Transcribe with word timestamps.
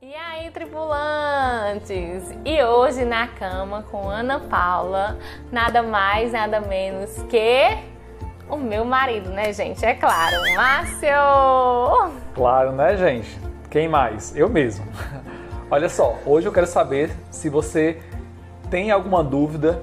E 0.00 0.14
aí, 0.14 0.48
tripulantes? 0.52 2.32
E 2.44 2.62
hoje 2.62 3.04
na 3.04 3.26
cama 3.26 3.82
com 3.90 4.08
Ana 4.08 4.38
Paula, 4.38 5.18
nada 5.50 5.82
mais, 5.82 6.30
nada 6.30 6.60
menos 6.60 7.20
que 7.24 7.76
o 8.48 8.56
meu 8.56 8.84
marido, 8.84 9.28
né, 9.30 9.52
gente? 9.52 9.84
É 9.84 9.94
claro, 9.94 10.36
Márcio! 10.54 12.14
Claro, 12.32 12.70
né, 12.70 12.96
gente? 12.96 13.40
Quem 13.68 13.88
mais? 13.88 14.36
Eu 14.36 14.48
mesmo. 14.48 14.86
Olha 15.68 15.88
só, 15.88 16.16
hoje 16.24 16.46
eu 16.46 16.52
quero 16.52 16.68
saber 16.68 17.10
se 17.28 17.48
você 17.48 18.00
tem 18.70 18.92
alguma 18.92 19.24
dúvida, 19.24 19.82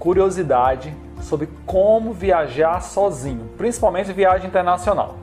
curiosidade 0.00 0.92
sobre 1.20 1.48
como 1.64 2.12
viajar 2.12 2.82
sozinho, 2.82 3.48
principalmente 3.56 4.12
viagem 4.12 4.48
internacional. 4.48 5.14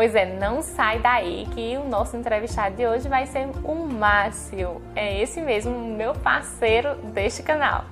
Pois 0.00 0.14
é, 0.14 0.24
não 0.24 0.62
sai 0.62 0.98
daí 0.98 1.46
que 1.54 1.76
o 1.76 1.86
nosso 1.86 2.16
entrevistado 2.16 2.74
de 2.74 2.86
hoje 2.86 3.06
vai 3.06 3.26
ser 3.26 3.50
o 3.62 3.74
Márcio. 3.74 4.80
É 4.96 5.20
esse 5.20 5.42
mesmo, 5.42 5.78
meu 5.78 6.14
parceiro 6.14 6.94
deste 7.12 7.42
canal. 7.42 7.84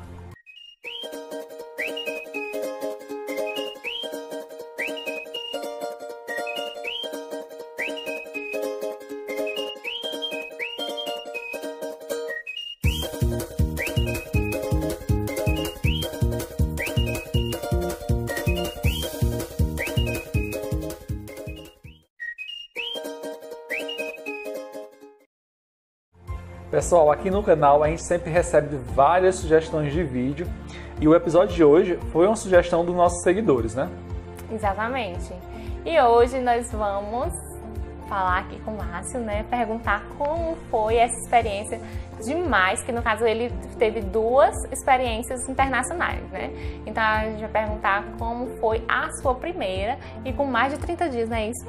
Pessoal, 26.70 27.10
aqui 27.10 27.30
no 27.30 27.42
canal 27.42 27.82
a 27.82 27.88
gente 27.88 28.02
sempre 28.02 28.30
recebe 28.30 28.76
várias 28.94 29.36
sugestões 29.36 29.90
de 29.90 30.04
vídeo 30.04 30.46
e 31.00 31.08
o 31.08 31.14
episódio 31.14 31.56
de 31.56 31.64
hoje 31.64 31.98
foi 32.12 32.26
uma 32.26 32.36
sugestão 32.36 32.84
dos 32.84 32.94
nossos 32.94 33.22
seguidores, 33.22 33.74
né? 33.74 33.88
Exatamente. 34.52 35.32
E 35.86 35.98
hoje 35.98 36.38
nós 36.40 36.70
vamos 36.70 37.32
falar 38.06 38.40
aqui 38.40 38.60
com 38.60 38.72
o 38.72 38.76
Márcio, 38.76 39.18
né? 39.20 39.46
Perguntar 39.48 40.04
como 40.18 40.56
foi 40.70 40.96
essa 40.96 41.18
experiência 41.20 41.80
demais, 42.22 42.82
que 42.82 42.92
no 42.92 43.00
caso 43.00 43.24
ele 43.24 43.50
teve 43.78 44.02
duas 44.02 44.54
experiências 44.70 45.48
internacionais, 45.48 46.22
né? 46.30 46.50
Então 46.84 47.02
a 47.02 47.24
gente 47.24 47.40
vai 47.40 47.62
perguntar 47.62 48.04
como 48.18 48.46
foi 48.58 48.84
a 48.86 49.10
sua 49.22 49.34
primeira 49.34 49.98
e 50.22 50.34
com 50.34 50.44
mais 50.44 50.74
de 50.74 50.78
30 50.78 51.08
dias, 51.08 51.30
não 51.30 51.36
é 51.38 51.48
isso? 51.48 51.66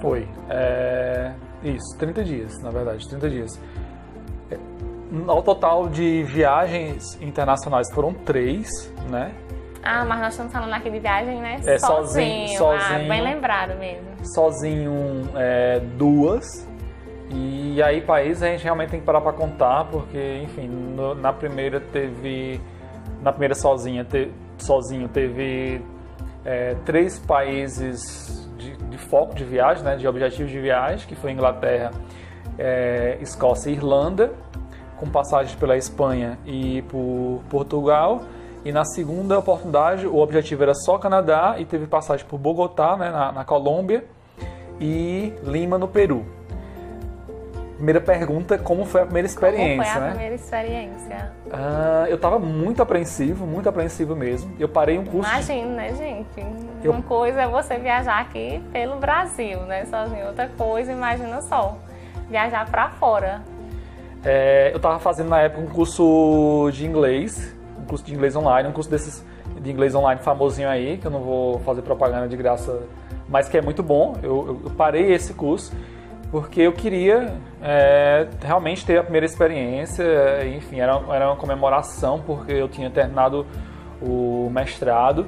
Foi. 0.00 0.26
É... 0.50 1.32
Isso, 1.62 1.96
30 1.96 2.24
dias, 2.24 2.60
na 2.60 2.70
verdade, 2.70 3.08
30 3.08 3.30
dias. 3.30 3.60
Ao 5.26 5.42
total 5.42 5.88
de 5.88 6.22
viagens 6.22 7.20
internacionais 7.20 7.92
foram 7.92 8.14
três, 8.14 8.92
né? 9.10 9.32
Ah, 9.82 10.04
mas 10.04 10.20
nós 10.20 10.32
estamos 10.32 10.52
falando 10.52 10.72
aqui 10.72 10.88
de 10.88 11.00
viagem, 11.00 11.38
né? 11.40 11.60
É, 11.66 11.78
sozinho. 11.78 12.56
sozinho 12.56 13.04
ah, 13.04 13.08
bem 13.08 13.20
lembrado 13.20 13.76
mesmo. 13.78 14.06
Sozinho, 14.34 15.28
é, 15.34 15.80
duas. 15.98 16.66
E 17.30 17.82
aí, 17.82 18.00
país 18.00 18.42
a 18.42 18.46
gente 18.46 18.62
realmente 18.64 18.90
tem 18.90 19.00
que 19.00 19.06
parar 19.06 19.20
para 19.20 19.32
contar, 19.32 19.84
porque, 19.86 20.40
enfim, 20.44 20.68
no, 20.68 21.14
na 21.14 21.32
primeira 21.32 21.80
teve. 21.80 22.60
Na 23.20 23.32
primeira 23.32 23.54
sozinha, 23.54 24.04
te, 24.04 24.30
sozinho, 24.58 25.08
teve 25.08 25.82
é, 26.44 26.74
três 26.86 27.18
países 27.18 28.48
de, 28.56 28.76
de, 28.76 28.98
foco 28.98 29.34
de 29.34 29.44
viagem, 29.44 29.82
né? 29.82 29.96
De 29.96 30.06
objetivo 30.06 30.48
de 30.48 30.60
viagem, 30.60 31.06
que 31.06 31.16
foi 31.16 31.32
Inglaterra, 31.32 31.90
é, 32.58 33.18
Escócia 33.20 33.70
e 33.70 33.74
Irlanda 33.74 34.32
com 35.02 35.10
passagens 35.10 35.56
pela 35.56 35.76
Espanha 35.76 36.38
e 36.46 36.82
por 36.82 37.42
Portugal. 37.50 38.22
E 38.64 38.70
na 38.70 38.84
segunda 38.84 39.36
oportunidade, 39.36 40.06
o 40.06 40.18
objetivo 40.18 40.62
era 40.62 40.74
só 40.74 40.96
Canadá 40.96 41.56
e 41.58 41.64
teve 41.64 41.88
passagem 41.88 42.24
por 42.24 42.38
Bogotá, 42.38 42.96
né, 42.96 43.10
na, 43.10 43.32
na 43.32 43.44
Colômbia, 43.44 44.04
e 44.80 45.32
Lima, 45.42 45.76
no 45.76 45.88
Peru. 45.88 46.24
Primeira 47.74 48.00
pergunta, 48.00 48.56
como 48.56 48.84
foi 48.84 49.00
a 49.00 49.04
primeira 49.04 49.26
experiência? 49.26 49.74
Como 49.74 49.84
foi 49.84 49.96
a 49.96 50.00
né? 50.00 50.10
primeira 50.10 50.34
experiência? 50.36 51.32
Ah, 51.52 52.04
eu 52.08 52.14
estava 52.14 52.38
muito 52.38 52.80
apreensivo, 52.80 53.44
muito 53.44 53.68
apreensivo 53.68 54.14
mesmo. 54.14 54.54
Eu 54.56 54.68
parei 54.68 54.96
um 54.96 55.04
curso. 55.04 55.28
Imagina, 55.28 55.68
de... 55.68 55.74
né, 55.74 55.94
gente? 55.96 56.46
Eu... 56.84 56.92
Uma 56.92 57.02
coisa 57.02 57.42
é 57.42 57.48
você 57.48 57.76
viajar 57.78 58.20
aqui 58.20 58.62
pelo 58.72 59.00
Brasil, 59.00 59.58
né, 59.62 59.84
sozinho. 59.86 60.28
Outra 60.28 60.48
coisa, 60.56 60.92
imagina 60.92 61.42
só, 61.42 61.76
viajar 62.30 62.70
para 62.70 62.90
fora. 62.90 63.42
É, 64.24 64.70
eu 64.72 64.76
estava 64.76 64.98
fazendo 64.98 65.28
na 65.28 65.40
época 65.40 65.62
um 65.62 65.66
curso 65.66 66.70
de 66.72 66.86
inglês, 66.86 67.54
um 67.78 67.84
curso 67.84 68.04
de 68.04 68.14
inglês 68.14 68.36
online, 68.36 68.68
um 68.68 68.72
curso 68.72 68.90
desses 68.90 69.24
de 69.60 69.70
inglês 69.70 69.94
online 69.94 70.20
famosinho 70.20 70.68
aí, 70.68 70.98
que 70.98 71.06
eu 71.06 71.10
não 71.10 71.20
vou 71.20 71.58
fazer 71.60 71.82
propaganda 71.82 72.28
de 72.28 72.36
graça, 72.36 72.82
mas 73.28 73.48
que 73.48 73.56
é 73.56 73.62
muito 73.62 73.82
bom. 73.82 74.16
Eu, 74.22 74.60
eu 74.64 74.70
parei 74.70 75.12
esse 75.12 75.34
curso 75.34 75.72
porque 76.30 76.62
eu 76.62 76.72
queria 76.72 77.34
é, 77.60 78.26
realmente 78.40 78.86
ter 78.86 78.98
a 78.98 79.02
primeira 79.02 79.26
experiência, 79.26 80.04
enfim, 80.46 80.80
era, 80.80 81.00
era 81.10 81.26
uma 81.26 81.36
comemoração 81.36 82.20
porque 82.20 82.52
eu 82.52 82.68
tinha 82.68 82.90
terminado 82.90 83.46
o 84.00 84.48
mestrado, 84.50 85.26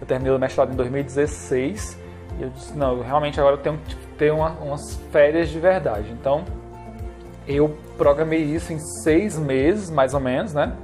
eu 0.00 0.06
terminei 0.06 0.32
o 0.32 0.38
mestrado 0.38 0.72
em 0.72 0.76
2016 0.76 1.98
e 2.38 2.42
eu 2.42 2.50
disse, 2.50 2.76
não, 2.76 3.02
realmente 3.02 3.40
agora 3.40 3.56
eu 3.56 3.60
tenho 3.60 3.78
que 3.78 3.96
ter 4.16 4.32
uma, 4.32 4.50
umas 4.50 4.94
férias 5.10 5.48
de 5.48 5.58
verdade. 5.58 6.08
Então, 6.12 6.44
eu 7.48 7.74
programei 7.96 8.42
isso 8.42 8.72
em 8.72 8.78
seis 8.78 9.38
meses, 9.38 9.90
mais 9.90 10.12
ou 10.12 10.20
menos, 10.20 10.52
né? 10.52 10.74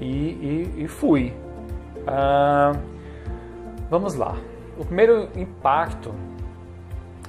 E, 0.00 0.06
e, 0.06 0.84
e 0.84 0.88
fui. 0.88 1.32
Ah, 2.06 2.72
vamos 3.90 4.14
lá. 4.14 4.36
O 4.78 4.84
primeiro 4.84 5.28
impacto 5.36 6.14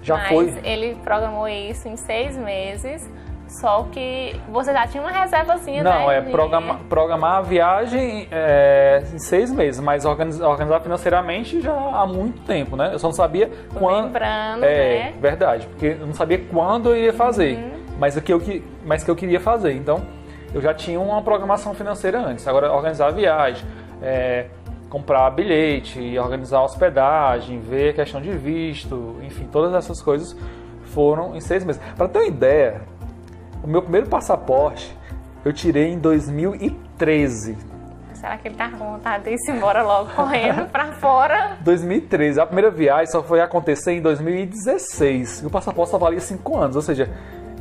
já 0.01 0.18
Mas 0.18 0.29
foi. 0.29 0.59
Ele 0.63 0.96
programou 1.03 1.47
isso 1.47 1.88
em 1.88 1.97
seis 1.97 2.38
meses. 2.38 3.07
Só 3.46 3.84
que 3.91 4.35
você 4.50 4.74
já 4.74 4.88
tinha 4.88 5.03
uma 5.03 5.12
reservazinha, 5.12 5.84
Não, 5.84 6.07
né? 6.07 6.18
é 6.18 6.22
programar, 6.22 6.80
programar 6.90 7.38
a 7.38 7.41
viagem 7.41 8.28
é, 8.31 9.03
em 9.13 9.19
seis 9.19 9.51
meses, 9.51 9.80
mas 9.80 10.06
organizar, 10.06 10.47
organizar, 10.47 10.80
financeiramente 10.80 11.62
já 11.62 11.72
há 11.72 12.07
muito 12.07 12.41
tempo, 12.47 12.75
né? 12.75 12.91
Eu 12.94 13.00
só 13.00 13.07
não 13.07 13.13
sabia 13.13 13.51
quando. 13.75 14.06
Lembrando, 14.06 14.63
é, 14.63 15.03
né? 15.03 15.13
verdade, 15.19 15.68
porque 15.68 15.97
eu 16.00 16.07
não 16.07 16.16
sabia 16.16 16.40
quando 16.50 16.90
eu 16.90 16.97
ia 16.97 17.13
fazer. 17.13 17.57
Uhum 17.57 17.82
mas 18.03 18.18
o 18.18 18.22
que 18.22 18.34
eu, 18.34 18.41
mas 18.86 19.02
que 19.02 19.09
eu 19.09 19.16
queria 19.16 19.40
fazer. 19.40 19.72
Então, 19.72 20.02
eu 20.53 20.62
já 20.62 20.74
tinha 20.74 21.00
uma 21.00 21.22
programação 21.22 21.74
financeira 21.74 22.19
antes. 22.19 22.46
Agora, 22.46 22.69
organizar 22.69 23.08
a 23.08 23.12
viagem, 23.12 23.66
é, 24.02 24.47
comprar 24.90 25.30
bilhete, 25.30 26.19
organizar 26.19 26.58
a 26.58 26.63
hospedagem, 26.66 27.62
ver 27.62 27.92
a 27.92 27.94
questão 27.94 28.22
de 28.22 28.31
visto, 28.31 29.16
enfim, 29.24 29.47
todas 29.50 29.74
essas 29.74 30.02
coisas 30.02 30.36
foram 30.88 31.34
em 31.34 31.40
seis 31.40 31.63
meses. 31.63 31.81
Para 31.96 32.09
ter 32.09 32.19
uma 32.19 32.28
ideia, 32.28 32.81
o 33.63 33.68
meu 33.68 33.81
primeiro 33.81 34.08
passaporte 34.08 34.94
eu 35.46 35.53
tirei 35.53 35.94
em 35.94 35.97
2013. 35.97 37.58
Será 38.16 38.38
que 38.38 38.50
ele 38.50 38.56
tá 38.56 38.69
com 38.69 38.80
vontade 38.80 39.24
de 39.24 39.30
ir 39.30 39.56
embora 39.56 39.81
logo 39.81 40.09
correndo 40.13 40.69
para 40.69 40.92
fora? 40.92 41.58
2013. 41.63 42.42
A 42.42 42.46
primeira 42.46 42.69
viagem 42.69 43.08
só 43.08 43.24
foi 43.24 43.40
acontecer 43.40 43.94
em 43.94 44.02
2016. 44.02 45.44
E 45.44 45.46
o 45.46 45.50
passaporte 45.50 45.92
só 45.92 45.97
valia 45.97 46.19
cinco 46.19 46.58
anos, 46.58 46.75
ou 46.75 46.81
seja, 46.81 47.09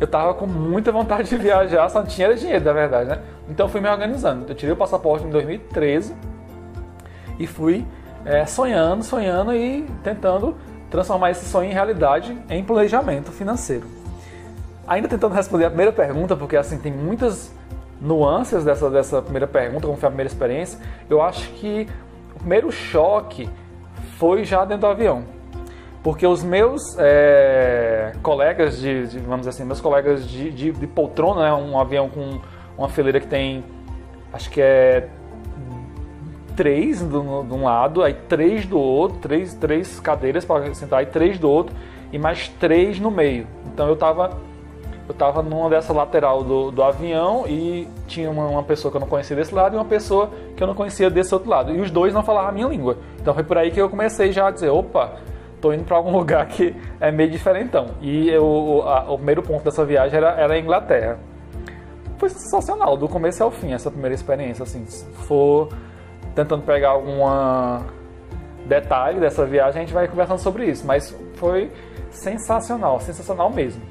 eu 0.02 0.06
tava 0.08 0.34
com 0.34 0.48
muita 0.48 0.90
vontade 0.90 1.28
de 1.28 1.36
viajar, 1.36 1.88
só 1.88 2.00
não 2.00 2.06
tinha 2.06 2.34
dinheiro, 2.34 2.64
na 2.64 2.72
verdade, 2.72 3.08
né? 3.10 3.18
Então 3.48 3.68
fui 3.68 3.80
me 3.80 3.88
organizando. 3.88 4.46
Eu 4.48 4.54
tirei 4.54 4.72
o 4.72 4.76
passaporte 4.76 5.24
em 5.24 5.30
2013 5.30 6.12
e 7.38 7.46
fui 7.46 7.86
é, 8.24 8.44
sonhando, 8.44 9.04
sonhando 9.04 9.54
e 9.54 9.82
tentando 10.02 10.56
transformar 10.90 11.30
esse 11.30 11.44
sonho 11.44 11.70
em 11.70 11.72
realidade 11.72 12.36
em 12.50 12.64
planejamento 12.64 13.30
financeiro. 13.30 13.86
Ainda 14.88 15.06
tentando 15.06 15.34
responder 15.34 15.66
a 15.66 15.70
primeira 15.70 15.92
pergunta, 15.92 16.34
porque 16.34 16.56
assim 16.56 16.78
tem 16.78 16.92
muitas 16.92 17.52
nuances 18.00 18.64
dessa, 18.64 18.90
dessa 18.90 19.22
primeira 19.22 19.46
pergunta, 19.46 19.86
como 19.86 19.96
foi 19.96 20.08
a 20.08 20.10
primeira 20.10 20.28
experiência, 20.28 20.80
eu 21.08 21.22
acho 21.22 21.48
que 21.52 21.88
o 22.34 22.40
primeiro 22.40 22.72
choque 22.72 23.48
foi 24.18 24.44
já 24.44 24.64
dentro 24.64 24.80
do 24.80 24.86
avião. 24.88 25.22
Porque 26.02 26.26
os 26.26 26.42
meus 26.42 26.96
é, 26.98 28.12
colegas 28.22 28.78
de, 28.78 29.06
de, 29.06 29.18
vamos 29.20 29.40
dizer 29.40 29.50
assim, 29.50 29.64
meus 29.64 29.80
colegas 29.80 30.28
de, 30.28 30.50
de, 30.50 30.72
de 30.72 30.86
poltrona, 30.86 31.42
né, 31.42 31.52
um 31.52 31.78
avião 31.78 32.08
com 32.08 32.40
uma 32.76 32.88
fileira 32.88 33.20
que 33.20 33.26
tem, 33.28 33.64
acho 34.32 34.50
que 34.50 34.60
é 34.60 35.08
três 36.56 37.00
de 37.00 37.16
um 37.16 37.64
lado, 37.64 38.02
aí 38.02 38.14
três 38.14 38.66
do 38.66 38.78
outro, 38.78 39.18
três, 39.18 39.54
três 39.54 40.00
cadeiras 40.00 40.44
para 40.44 40.74
sentar, 40.74 41.02
e 41.02 41.06
três 41.06 41.38
do 41.38 41.48
outro, 41.48 41.74
e 42.12 42.18
mais 42.18 42.48
três 42.48 42.98
no 42.98 43.10
meio. 43.10 43.46
Então 43.66 43.86
eu 43.86 43.94
estava 43.94 44.36
eu 45.08 45.14
tava 45.14 45.42
numa 45.42 45.68
dessa 45.68 45.92
lateral 45.92 46.44
do, 46.44 46.70
do 46.70 46.82
avião 46.82 47.44
e 47.46 47.88
tinha 48.06 48.30
uma, 48.30 48.46
uma, 48.46 48.62
pessoa 48.62 48.90
que 48.90 48.96
eu 48.96 49.00
não 49.00 49.08
conhecia 49.08 49.36
desse 49.36 49.54
lado 49.54 49.74
e 49.74 49.78
uma 49.78 49.84
pessoa 49.84 50.30
que 50.56 50.62
eu 50.62 50.66
não 50.66 50.74
conhecia 50.74 51.10
desse 51.10 51.34
outro 51.34 51.50
lado. 51.50 51.74
E 51.74 51.80
os 51.80 51.90
dois 51.90 52.14
não 52.14 52.22
falavam 52.22 52.50
a 52.50 52.52
minha 52.52 52.68
língua. 52.68 52.96
Então 53.20 53.34
foi 53.34 53.42
por 53.42 53.58
aí 53.58 53.70
que 53.70 53.80
eu 53.80 53.88
comecei 53.90 54.30
já 54.32 54.46
a 54.46 54.50
dizer, 54.50 54.70
opa, 54.70 55.18
tô 55.62 55.72
indo 55.72 55.84
para 55.84 55.96
algum 55.96 56.10
lugar 56.18 56.44
que 56.46 56.76
é 57.00 57.10
meio 57.10 57.30
diferentão. 57.30 57.86
E 58.02 58.28
eu, 58.28 58.82
a, 58.84 59.10
o 59.10 59.16
primeiro 59.16 59.42
ponto 59.42 59.64
dessa 59.64 59.84
viagem 59.84 60.18
era, 60.18 60.32
era 60.32 60.54
a 60.54 60.58
Inglaterra. 60.58 61.18
Foi 62.18 62.28
sensacional, 62.28 62.96
do 62.96 63.08
começo 63.08 63.42
ao 63.42 63.50
fim, 63.50 63.72
essa 63.72 63.90
primeira 63.90 64.14
experiência. 64.14 64.64
Assim, 64.64 64.84
se 64.84 65.04
for 65.26 65.68
tentando 66.34 66.62
pegar 66.62 66.90
alguma 66.90 67.86
detalhe 68.66 69.18
dessa 69.18 69.44
viagem, 69.46 69.82
a 69.82 69.84
gente 69.84 69.94
vai 69.94 70.06
conversando 70.06 70.38
sobre 70.38 70.66
isso. 70.66 70.86
Mas 70.86 71.16
foi 71.34 71.70
sensacional, 72.10 73.00
sensacional 73.00 73.50
mesmo. 73.50 73.82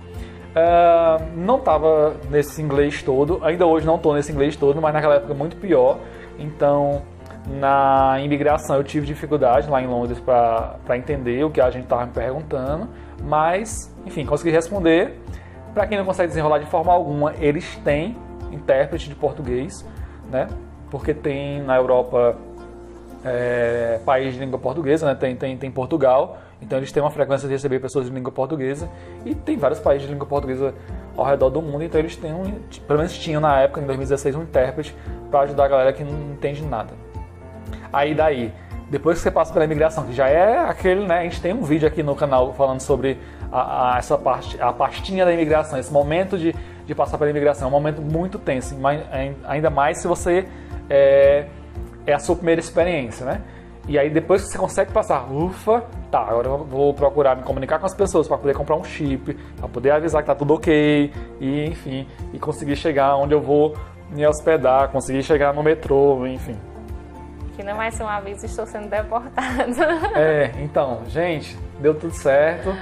Uh, 0.51 1.23
não 1.37 1.57
estava 1.57 2.15
nesse 2.29 2.61
inglês 2.61 3.01
todo, 3.01 3.39
ainda 3.41 3.65
hoje 3.65 3.85
não 3.85 3.95
estou 3.95 4.13
nesse 4.13 4.33
inglês 4.33 4.55
todo, 4.57 4.81
mas 4.81 4.93
naquela 4.93 5.15
época 5.15 5.33
muito 5.33 5.55
pior. 5.55 5.97
Então, 6.37 7.03
na 7.47 8.19
imigração 8.19 8.75
eu 8.75 8.83
tive 8.83 9.05
dificuldade 9.05 9.69
lá 9.69 9.81
em 9.81 9.87
Londres 9.87 10.19
para 10.19 10.97
entender 10.97 11.43
o 11.43 11.49
que 11.49 11.59
a 11.59 11.69
gente 11.71 11.83
estava 11.83 12.05
me 12.05 12.11
perguntando, 12.11 12.87
mas, 13.23 13.93
enfim, 14.05 14.25
consegui 14.25 14.51
responder. 14.51 15.19
Para 15.73 15.87
quem 15.87 15.97
não 15.97 16.05
consegue 16.05 16.27
desenrolar 16.27 16.59
de 16.59 16.65
forma 16.65 16.91
alguma, 16.91 17.33
eles 17.39 17.77
têm 17.77 18.17
intérprete 18.51 19.07
de 19.07 19.15
português, 19.15 19.85
né? 20.29 20.47
Porque 20.89 21.13
tem 21.13 21.61
na 21.61 21.77
Europa 21.77 22.35
é, 23.23 23.99
país 24.05 24.33
de 24.33 24.39
língua 24.39 24.59
portuguesa, 24.59 25.05
né? 25.05 25.15
Tem, 25.15 25.35
tem, 25.35 25.57
tem 25.57 25.71
Portugal, 25.71 26.39
então 26.61 26.77
eles 26.77 26.91
têm 26.91 27.01
uma 27.01 27.09
frequência 27.09 27.47
de 27.47 27.53
receber 27.53 27.79
pessoas 27.79 28.05
de 28.05 28.11
língua 28.11 28.31
portuguesa 28.31 28.89
e 29.25 29.33
tem 29.33 29.57
vários 29.57 29.79
países 29.79 30.07
de 30.07 30.13
língua 30.13 30.27
portuguesa 30.27 30.73
ao 31.15 31.25
redor 31.25 31.49
do 31.49 31.61
mundo, 31.61 31.83
então 31.83 31.99
eles 31.99 32.15
têm 32.15 32.33
um, 32.33 32.43
pelo 32.85 32.99
menos 32.99 33.17
tinham 33.17 33.41
na 33.41 33.61
época, 33.61 33.81
em 33.81 33.85
2016, 33.85 34.35
um 34.35 34.43
intérprete 34.43 34.95
para 35.29 35.41
ajudar 35.41 35.65
a 35.65 35.67
galera 35.67 35.93
que 35.93 36.03
não 36.03 36.33
entende 36.33 36.63
nada. 36.63 36.93
Aí 37.91 38.15
daí, 38.15 38.53
depois 38.89 39.17
que 39.17 39.23
você 39.23 39.31
passa 39.31 39.53
pela 39.53 39.65
imigração, 39.65 40.05
que 40.05 40.13
já 40.13 40.27
é 40.27 40.59
aquele, 40.59 41.07
né? 41.07 41.19
A 41.19 41.23
gente 41.23 41.41
tem 41.41 41.53
um 41.53 41.63
vídeo 41.63 41.87
aqui 41.87 42.03
no 42.03 42.15
canal 42.15 42.53
falando 42.53 42.81
sobre 42.81 43.17
a, 43.51 43.95
a, 43.95 43.97
essa 43.97 44.17
parte, 44.17 44.61
a 44.61 44.73
pastinha 44.73 45.23
da 45.25 45.31
imigração, 45.31 45.79
esse 45.79 45.91
momento 45.91 46.37
de, 46.37 46.53
de 46.85 46.93
passar 46.93 47.17
pela 47.17 47.29
imigração, 47.29 47.67
é 47.67 47.69
um 47.69 47.71
momento 47.71 48.01
muito 48.01 48.37
tenso, 48.37 48.75
ainda 49.45 49.69
mais 49.69 49.99
se 49.99 50.07
você 50.07 50.45
é, 50.89 51.45
é 52.05 52.13
a 52.13 52.19
sua 52.19 52.35
primeira 52.35 52.59
experiência, 52.59 53.25
né? 53.25 53.41
E 53.87 53.97
aí 53.97 54.09
depois 54.09 54.43
que 54.43 54.49
você 54.49 54.57
consegue 54.57 54.91
passar, 54.91 55.31
ufa, 55.31 55.83
tá, 56.11 56.19
agora 56.19 56.47
eu 56.49 56.57
vou 56.65 56.93
procurar 56.93 57.35
me 57.35 57.43
comunicar 57.43 57.79
com 57.79 57.85
as 57.85 57.95
pessoas 57.95 58.27
para 58.27 58.37
poder 58.37 58.53
comprar 58.55 58.75
um 58.75 58.83
chip, 58.83 59.33
para 59.57 59.67
poder 59.67 59.91
avisar 59.91 60.21
que 60.21 60.27
tá 60.27 60.35
tudo 60.35 60.53
ok, 60.53 61.11
e 61.39 61.65
enfim, 61.65 62.05
e 62.33 62.39
conseguir 62.39 62.75
chegar 62.75 63.15
onde 63.15 63.33
eu 63.33 63.41
vou 63.41 63.73
me 64.09 64.27
hospedar, 64.27 64.89
conseguir 64.89 65.23
chegar 65.23 65.53
no 65.53 65.63
metrô, 65.63 66.27
enfim. 66.27 66.57
Que 67.61 67.67
não 67.67 67.75
vai 67.77 67.91
ser 67.91 68.01
um 68.01 68.07
aviso, 68.07 68.43
estou 68.43 68.65
sendo 68.65 68.89
deportado. 68.89 69.83
É, 70.17 70.51
então, 70.63 71.03
gente, 71.07 71.55
deu 71.79 71.93
tudo 71.93 72.11
certo. 72.11 72.75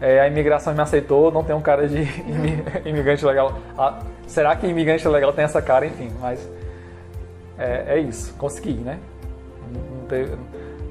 É, 0.00 0.20
a 0.20 0.28
imigração 0.28 0.72
me 0.72 0.80
aceitou, 0.80 1.32
não 1.32 1.42
tem 1.42 1.54
um 1.54 1.60
cara 1.60 1.88
de 1.88 2.06
imigrante 2.86 3.26
legal. 3.26 3.58
Ah, 3.76 3.98
será 4.28 4.54
que 4.54 4.68
imigrante 4.68 5.08
legal 5.08 5.32
tem 5.32 5.44
essa 5.44 5.60
cara? 5.60 5.84
Enfim, 5.84 6.12
mas 6.20 6.48
é, 7.58 7.96
é 7.96 7.98
isso, 7.98 8.32
consegui, 8.34 8.74
né? 8.74 9.00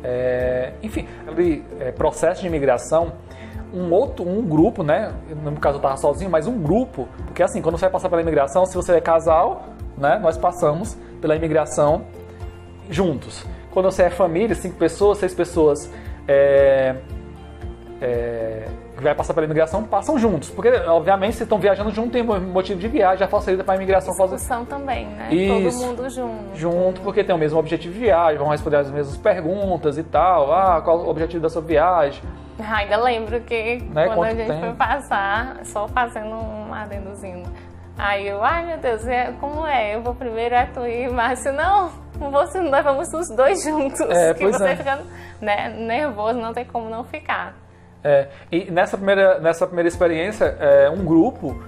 É, 0.03 0.73
enfim, 0.83 1.07
ali, 1.25 1.63
é, 1.79 1.93
processo 1.93 2.41
de 2.41 2.47
imigração, 2.47 3.13
um 3.73 3.89
outro, 3.89 4.27
um 4.27 4.41
grupo, 4.41 4.83
né? 4.83 5.13
No 5.29 5.53
caso 5.53 5.77
eu 5.77 5.79
estava 5.79 5.95
sozinho, 5.95 6.29
mas 6.29 6.45
um 6.45 6.61
grupo, 6.61 7.07
porque 7.25 7.41
assim, 7.41 7.61
quando 7.61 7.77
você 7.77 7.85
vai 7.85 7.91
passar 7.91 8.09
pela 8.09 8.21
imigração, 8.21 8.65
se 8.65 8.75
você 8.75 8.97
é 8.97 8.99
casal, 8.99 9.69
né? 9.97 10.19
Nós 10.21 10.37
passamos 10.37 10.97
pela 11.21 11.37
imigração 11.37 12.03
juntos. 12.89 13.45
Quando 13.71 13.85
você 13.85 14.03
é 14.03 14.09
família, 14.09 14.55
cinco 14.55 14.75
pessoas, 14.75 15.19
seis 15.19 15.33
pessoas 15.33 15.91
é, 16.27 16.95
é, 18.01 18.67
que 18.97 19.03
vai 19.03 19.13
passar 19.13 19.33
pela 19.33 19.45
imigração 19.45 19.83
passam 19.83 20.17
juntos. 20.17 20.49
Porque, 20.49 20.69
obviamente, 20.69 21.33
vocês 21.33 21.41
estão 21.41 21.59
viajando 21.59 21.91
junto, 21.91 22.11
tem 22.11 22.23
motivo 22.23 22.79
de 22.79 22.87
viagem, 22.87 23.19
já 23.19 23.27
facilita 23.27 23.63
para 23.63 23.73
a 23.73 23.77
imigração. 23.77 24.13
Discussão 24.13 24.65
também, 24.65 25.05
né? 25.07 25.29
Isso, 25.31 25.79
Todo 25.79 25.87
mundo 25.87 26.09
junto. 26.09 26.55
Junto, 26.57 27.01
porque 27.01 27.23
tem 27.23 27.35
o 27.35 27.37
mesmo 27.37 27.59
objetivo 27.59 27.93
de 27.93 27.99
viagem, 27.99 28.37
vão 28.37 28.49
responder 28.49 28.77
as 28.77 28.91
mesmas 28.91 29.17
perguntas 29.17 29.97
e 29.97 30.03
tal. 30.03 30.51
Ah, 30.51 30.81
qual 30.81 30.99
o 30.99 31.09
objetivo 31.09 31.41
da 31.41 31.49
sua 31.49 31.61
viagem? 31.61 32.23
Ah, 32.59 32.77
ainda 32.77 32.97
lembro 32.97 33.39
que 33.41 33.81
né? 33.93 34.07
quando 34.07 34.15
Quanto 34.15 34.31
a 34.31 34.35
gente 34.35 34.47
tempo? 34.47 34.59
foi 34.59 34.73
passar, 34.73 35.59
só 35.63 35.87
fazendo 35.87 36.35
um 36.35 36.73
adendozinho. 36.73 37.43
Aí 37.97 38.27
eu, 38.27 38.41
ai 38.43 38.65
meu 38.65 38.77
Deus, 38.77 39.05
é, 39.07 39.33
como 39.39 39.65
é? 39.65 39.95
Eu 39.95 40.01
vou 40.01 40.13
primeiro, 40.13 40.55
é 40.55 40.65
tu 40.65 40.85
e 40.85 41.09
Márcio, 41.09 41.51
não 41.53 42.08
você 42.19 42.61
nós 42.61 42.83
vamos 42.83 43.13
os 43.13 43.29
dois 43.35 43.61
juntos. 43.65 44.01
É, 44.01 44.33
que 44.33 44.45
você 44.45 44.63
é. 44.63 44.75
fica 44.75 44.99
né, 45.41 45.69
nervoso, 45.69 46.39
não 46.39 46.53
tem 46.53 46.65
como 46.65 46.89
não 46.89 47.03
ficar. 47.03 47.55
É, 48.03 48.27
e 48.51 48.71
nessa 48.71 48.97
primeira, 48.97 49.39
nessa 49.39 49.65
primeira 49.65 49.87
experiência, 49.87 50.45
é, 50.59 50.89
um 50.89 51.03
grupo 51.03 51.61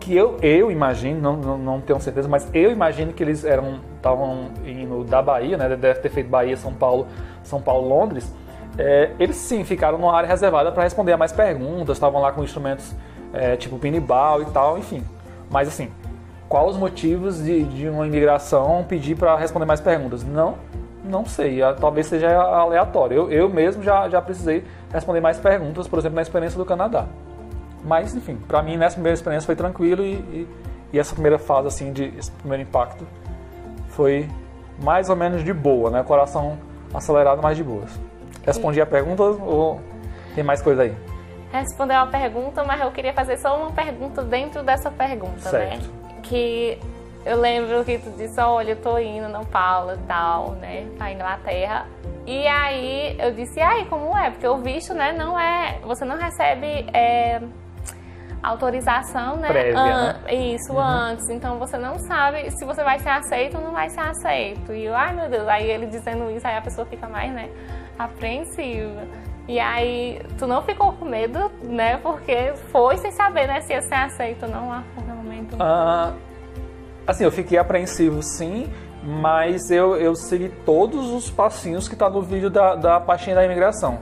que 0.00 0.14
eu, 0.14 0.36
eu 0.42 0.70
imagino, 0.70 1.20
não, 1.20 1.36
não, 1.36 1.58
não, 1.58 1.80
tenho 1.80 1.98
certeza, 2.00 2.28
mas 2.28 2.48
eu 2.54 2.70
imagino 2.70 3.12
que 3.12 3.22
eles 3.22 3.44
eram 3.44 3.80
estavam 3.96 4.50
indo 4.66 5.02
da 5.04 5.22
Bahia, 5.22 5.56
né? 5.56 5.68
Deve 5.76 6.00
ter 6.00 6.10
feito 6.10 6.28
Bahia, 6.28 6.56
São 6.56 6.74
Paulo, 6.74 7.06
São 7.42 7.60
Paulo, 7.60 7.88
Londres. 7.88 8.30
É, 8.76 9.12
eles 9.18 9.36
sim 9.36 9.64
ficaram 9.64 9.96
numa 9.96 10.14
área 10.14 10.28
reservada 10.28 10.70
para 10.72 10.82
responder 10.82 11.12
a 11.12 11.16
mais 11.16 11.32
perguntas, 11.32 11.96
estavam 11.96 12.20
lá 12.20 12.32
com 12.32 12.42
instrumentos 12.42 12.94
é, 13.32 13.56
tipo 13.56 13.78
piniball 13.78 14.42
e 14.42 14.46
tal, 14.46 14.78
enfim. 14.78 15.02
Mas 15.50 15.68
assim, 15.68 15.90
quais 16.48 16.70
os 16.70 16.76
motivos 16.76 17.42
de, 17.42 17.64
de 17.64 17.88
uma 17.88 18.06
imigração 18.06 18.84
pedir 18.88 19.16
para 19.16 19.36
responder 19.36 19.66
mais 19.66 19.80
perguntas? 19.80 20.22
Não, 20.22 20.56
não 21.04 21.24
sei. 21.24 21.60
Talvez 21.80 22.06
seja 22.06 22.30
aleatório. 22.36 23.16
Eu, 23.16 23.30
eu 23.30 23.48
mesmo 23.48 23.82
já, 23.82 24.08
já 24.08 24.20
precisei 24.20 24.64
responder 24.92 25.20
mais 25.20 25.38
perguntas, 25.38 25.86
por 25.86 25.98
exemplo, 25.98 26.16
na 26.16 26.22
experiência 26.22 26.58
do 26.58 26.64
Canadá. 26.64 27.06
Mas, 27.84 28.14
enfim, 28.14 28.38
para 28.48 28.62
mim, 28.62 28.76
nessa 28.76 28.94
primeira 28.94 29.14
experiência 29.14 29.46
foi 29.46 29.56
tranquilo 29.56 30.02
e, 30.02 30.14
e, 30.14 30.48
e, 30.92 30.98
essa 30.98 31.12
primeira 31.12 31.38
fase, 31.38 31.68
assim, 31.68 31.92
de, 31.92 32.12
esse 32.16 32.30
primeiro 32.30 32.62
impacto 32.62 33.06
foi 33.88 34.28
mais 34.82 35.10
ou 35.10 35.16
menos 35.16 35.44
de 35.44 35.52
boa, 35.52 35.90
né? 35.90 36.02
Coração 36.02 36.58
acelerado, 36.94 37.42
mas 37.42 37.56
de 37.56 37.62
boas. 37.62 37.90
Respondi 38.44 38.80
a 38.80 38.86
pergunta 38.86 39.22
ou 39.22 39.80
tem 40.34 40.42
mais 40.42 40.62
coisa 40.62 40.82
aí? 40.82 40.94
Respondeu 41.52 41.98
a 41.98 42.06
pergunta, 42.06 42.64
mas 42.64 42.80
eu 42.80 42.90
queria 42.90 43.12
fazer 43.12 43.36
só 43.36 43.56
uma 43.56 43.70
pergunta 43.70 44.22
dentro 44.22 44.62
dessa 44.62 44.90
pergunta, 44.90 45.50
certo. 45.50 45.86
né? 45.86 46.03
Que 46.24 46.78
eu 47.24 47.40
lembro 47.40 47.84
que 47.84 47.98
tu 47.98 48.10
disse, 48.10 48.38
olha, 48.40 48.72
eu 48.72 48.76
tô 48.76 48.98
indo, 48.98 49.28
não 49.28 49.44
falo 49.44 49.96
tal, 50.06 50.50
né, 50.52 50.86
pra 50.98 51.12
Inglaterra. 51.12 51.86
E 52.26 52.46
aí 52.46 53.16
eu 53.18 53.32
disse, 53.32 53.60
aí 53.60 53.86
como 53.86 54.16
é? 54.16 54.30
Porque 54.30 54.46
o 54.46 54.58
visto, 54.58 54.92
né, 54.92 55.12
não 55.12 55.38
é, 55.38 55.78
você 55.84 56.04
não 56.04 56.16
recebe 56.16 56.86
é, 56.92 57.40
autorização, 58.42 59.36
né? 59.36 59.48
Prévia, 59.48 59.78
an 59.78 60.12
né? 60.24 60.34
Isso, 60.34 60.72
uhum. 60.72 60.80
antes. 60.80 61.28
Então 61.30 61.58
você 61.58 61.78
não 61.78 61.98
sabe 61.98 62.50
se 62.50 62.64
você 62.64 62.84
vai 62.84 62.98
ser 62.98 63.08
aceito 63.08 63.56
ou 63.56 63.64
não 63.64 63.72
vai 63.72 63.88
ser 63.88 64.00
aceito. 64.00 64.72
E 64.72 64.84
eu, 64.84 64.94
ai 64.94 65.14
meu 65.14 65.28
Deus, 65.28 65.48
aí 65.48 65.70
ele 65.70 65.86
dizendo 65.86 66.30
isso, 66.30 66.46
aí 66.46 66.56
a 66.56 66.62
pessoa 66.62 66.86
fica 66.86 67.08
mais, 67.08 67.32
né, 67.32 67.48
apreensiva. 67.98 69.02
E 69.46 69.60
aí, 69.60 70.22
tu 70.38 70.46
não 70.46 70.62
ficou 70.62 70.94
com 70.94 71.04
medo, 71.04 71.52
né? 71.62 71.98
Porque 71.98 72.54
foi 72.72 72.96
sem 72.96 73.10
saber, 73.10 73.46
né? 73.46 73.60
Se 73.60 73.74
ia 73.74 73.82
ser 73.82 73.94
aceito 73.94 74.44
ou 74.44 74.50
não 74.50 74.72
momento. 75.24 75.56
Ah, 75.58 76.12
assim, 77.06 77.24
eu 77.24 77.32
fiquei 77.32 77.58
apreensivo 77.58 78.22
sim, 78.22 78.68
mas 79.02 79.70
eu, 79.70 79.96
eu 79.96 80.14
segui 80.14 80.48
todos 80.64 81.10
os 81.10 81.30
passinhos 81.30 81.88
que 81.88 81.96
tá 81.96 82.08
no 82.08 82.22
vídeo 82.22 82.48
da, 82.48 82.74
da 82.74 83.00
pastinha 83.00 83.36
da 83.36 83.44
imigração. 83.44 83.98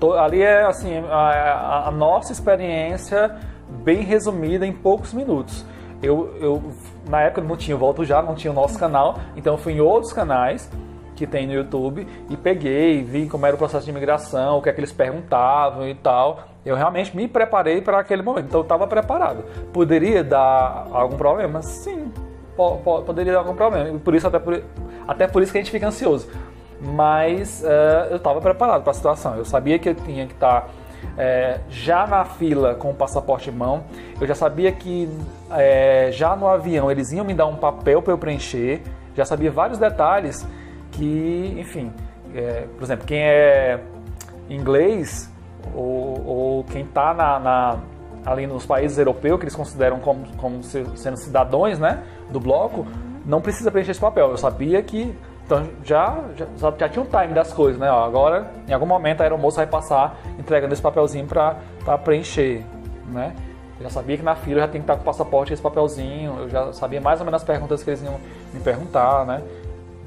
Tô, 0.00 0.14
ali 0.14 0.42
é, 0.42 0.64
assim, 0.64 0.98
a, 1.08 1.84
a, 1.86 1.90
nossa 1.92 2.32
experiência 2.32 3.38
bem 3.84 4.00
resumida 4.02 4.66
em 4.66 4.72
poucos 4.72 5.12
minutos. 5.12 5.64
Eu, 6.02 6.36
eu, 6.40 6.72
na 7.08 7.20
época 7.20 7.40
não 7.40 7.56
tinha 7.56 7.76
Volto 7.76 8.04
Já, 8.04 8.20
não 8.20 8.34
tinha 8.34 8.50
o 8.50 8.54
nosso 8.54 8.76
canal, 8.76 9.18
então 9.36 9.54
eu 9.54 9.58
fui 9.58 9.74
em 9.74 9.80
outros 9.80 10.12
canais 10.12 10.68
que 11.14 11.24
tem 11.24 11.46
no 11.46 11.52
YouTube 11.52 12.04
e 12.28 12.36
peguei, 12.36 13.04
vi 13.04 13.28
como 13.28 13.46
era 13.46 13.54
o 13.54 13.58
processo 13.58 13.84
de 13.84 13.92
imigração, 13.92 14.58
o 14.58 14.62
que 14.62 14.68
é 14.68 14.72
que 14.72 14.80
eles 14.80 14.90
perguntavam 14.90 15.88
e 15.88 15.94
tal. 15.94 16.51
Eu 16.64 16.76
realmente 16.76 17.16
me 17.16 17.26
preparei 17.26 17.80
para 17.80 17.98
aquele 17.98 18.22
momento, 18.22 18.46
então 18.46 18.60
eu 18.60 18.62
estava 18.64 18.86
preparado. 18.86 19.44
Poderia 19.72 20.22
dar 20.22 20.86
algum 20.92 21.16
problema? 21.16 21.60
Sim, 21.60 22.12
po 22.56 22.78
po 22.78 23.02
poderia 23.02 23.32
dar 23.32 23.40
algum 23.40 23.54
problema. 23.54 23.98
Por 23.98 24.14
isso 24.14 24.26
até 24.26 24.38
por, 24.38 24.62
até 25.06 25.26
por 25.26 25.42
isso 25.42 25.50
que 25.50 25.58
a 25.58 25.60
gente 25.60 25.72
fica 25.72 25.88
ansioso. 25.88 26.28
Mas 26.80 27.62
uh, 27.62 28.10
eu 28.10 28.16
estava 28.16 28.40
preparado 28.40 28.82
para 28.82 28.92
a 28.92 28.94
situação. 28.94 29.36
Eu 29.36 29.44
sabia 29.44 29.78
que 29.78 29.88
eu 29.88 29.94
tinha 29.94 30.26
que 30.26 30.34
estar 30.34 30.62
tá, 30.62 30.68
é, 31.16 31.60
já 31.68 32.06
na 32.06 32.24
fila 32.24 32.74
com 32.74 32.90
o 32.90 32.94
passaporte 32.94 33.50
em 33.50 33.52
mão. 33.52 33.84
Eu 34.20 34.26
já 34.26 34.34
sabia 34.34 34.70
que 34.70 35.08
é, 35.50 36.10
já 36.12 36.36
no 36.36 36.46
avião 36.46 36.90
eles 36.90 37.12
iam 37.12 37.24
me 37.24 37.34
dar 37.34 37.46
um 37.46 37.56
papel 37.56 38.00
para 38.02 38.12
eu 38.12 38.18
preencher. 38.18 38.82
Já 39.16 39.24
sabia 39.24 39.50
vários 39.50 39.78
detalhes 39.78 40.46
que, 40.92 41.56
enfim, 41.58 41.92
é, 42.34 42.66
por 42.76 42.84
exemplo, 42.84 43.06
quem 43.06 43.22
é 43.22 43.80
inglês 44.48 45.31
ou, 45.74 46.26
ou 46.26 46.64
quem 46.64 46.82
está 46.82 47.14
na, 47.14 47.38
na, 47.38 47.78
ali 48.24 48.46
nos 48.46 48.66
países 48.66 48.98
europeus, 48.98 49.38
que 49.38 49.44
eles 49.44 49.56
consideram 49.56 49.98
como, 50.00 50.26
como 50.36 50.62
sendo 50.62 51.16
cidadãos 51.16 51.78
né, 51.78 52.02
do 52.30 52.40
bloco, 52.40 52.86
não 53.24 53.40
precisa 53.40 53.70
preencher 53.70 53.92
esse 53.92 54.00
papel. 54.00 54.30
Eu 54.30 54.36
sabia 54.36 54.82
que 54.82 55.16
então 55.44 55.68
já, 55.84 56.18
já, 56.36 56.72
já 56.78 56.88
tinha 56.88 57.04
um 57.04 57.06
time 57.06 57.34
das 57.34 57.52
coisas, 57.52 57.78
né? 57.78 57.90
Ó, 57.90 58.04
agora, 58.04 58.50
em 58.66 58.72
algum 58.72 58.86
momento, 58.86 59.20
a 59.20 59.24
aeromoça 59.24 59.56
vai 59.56 59.66
passar 59.66 60.18
entregando 60.38 60.72
esse 60.72 60.82
papelzinho 60.82 61.26
para 61.26 61.98
preencher, 61.98 62.64
né? 63.08 63.34
Eu 63.78 63.84
já 63.84 63.90
sabia 63.90 64.16
que 64.16 64.22
na 64.22 64.36
fila 64.36 64.60
já 64.60 64.68
tinha 64.68 64.80
que 64.80 64.84
estar 64.84 64.94
com 64.94 65.02
o 65.02 65.04
passaporte 65.04 65.52
esse 65.52 65.60
papelzinho, 65.60 66.38
eu 66.38 66.48
já 66.48 66.72
sabia 66.72 67.00
mais 67.00 67.20
ou 67.20 67.26
menos 67.26 67.42
as 67.42 67.46
perguntas 67.46 67.82
que 67.82 67.90
eles 67.90 68.02
iam 68.02 68.18
me 68.54 68.60
perguntar, 68.60 69.26
né? 69.26 69.42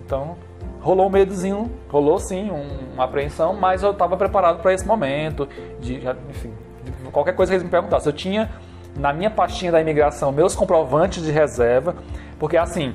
Então, 0.06 0.38
rolou 0.86 1.08
um 1.08 1.10
medozinho, 1.10 1.72
rolou 1.90 2.20
sim 2.20 2.52
um, 2.52 2.94
uma 2.94 3.06
apreensão, 3.06 3.56
mas 3.56 3.82
eu 3.82 3.90
estava 3.90 4.16
preparado 4.16 4.62
para 4.62 4.72
esse 4.72 4.86
momento, 4.86 5.50
de, 5.80 5.96
enfim, 6.30 6.54
de 6.84 6.92
qualquer 7.12 7.34
coisa 7.34 7.52
que 7.52 7.56
eles 7.56 7.64
me 7.64 7.72
perguntassem. 7.72 8.12
Eu 8.12 8.16
tinha 8.16 8.52
na 8.96 9.12
minha 9.12 9.32
pastinha 9.32 9.72
da 9.72 9.82
imigração 9.82 10.32
meus 10.32 10.56
comprovantes 10.56 11.24
de 11.24 11.32
reserva, 11.32 11.96
porque 12.38 12.56
assim, 12.56 12.94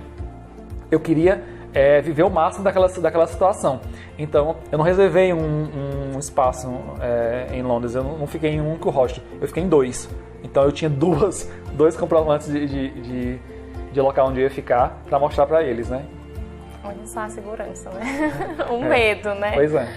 eu 0.88 1.00
queria 1.00 1.42
é, 1.75 2.00
viver 2.00 2.23
o 2.23 2.30
máximo 2.30 2.62
daquela, 2.62 2.87
daquela 2.87 3.26
situação. 3.26 3.80
Então, 4.16 4.54
eu 4.70 4.78
não 4.78 4.85
reservei 4.85 5.32
um, 5.32 6.14
um 6.14 6.18
espaço 6.18 6.68
é, 7.00 7.49
em 7.52 7.62
Londres, 7.62 7.97
eu 7.97 8.04
não, 8.04 8.18
não, 8.18 8.26
fiquei 8.28 8.52
em 8.52 8.61
um 8.61 8.70
único 8.70 8.88
hostel, 8.88 9.25
eu 9.40 9.49
fiquei 9.49 9.64
em 9.64 9.68
dois. 9.68 10.09
Então, 10.44 10.62
eu 10.62 10.70
tinha 10.70 10.88
duas, 10.88 11.50
dois 11.73 11.97
comprovantes 11.97 12.47
de, 12.52 12.66
de, 12.68 12.90
de, 13.00 13.38
de 13.92 14.00
local 14.00 14.28
onde 14.28 14.38
eu 14.38 14.44
ia 14.44 14.50
ficar 14.50 15.02
para 15.09 15.18
mostrar 15.18 15.44
para 15.47 15.64
eles, 15.64 15.88
né? 15.88 16.04
Olha 16.83 17.07
só 17.07 17.21
a 17.21 17.29
segurança, 17.29 17.91
né? 17.91 18.57
o 18.71 18.77
é, 18.85 18.89
medo, 18.89 19.35
né? 19.35 19.53
Pois 19.55 19.75
é. 19.75 19.89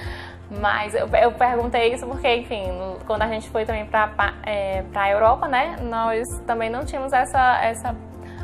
Mas 0.59 0.93
eu, 0.93 1.07
eu 1.07 1.31
perguntei 1.31 1.93
isso 1.93 2.05
porque, 2.05 2.35
enfim, 2.35 2.63
quando 3.07 3.21
a 3.23 3.27
gente 3.27 3.49
foi 3.49 3.65
também 3.65 3.85
para 3.85 4.33
é, 4.45 4.83
a 4.93 5.09
Europa, 5.09 5.47
né? 5.47 5.77
Nós 5.81 6.27
também 6.45 6.69
não 6.69 6.85
tínhamos 6.85 7.13
essa, 7.13 7.63
essa 7.63 7.95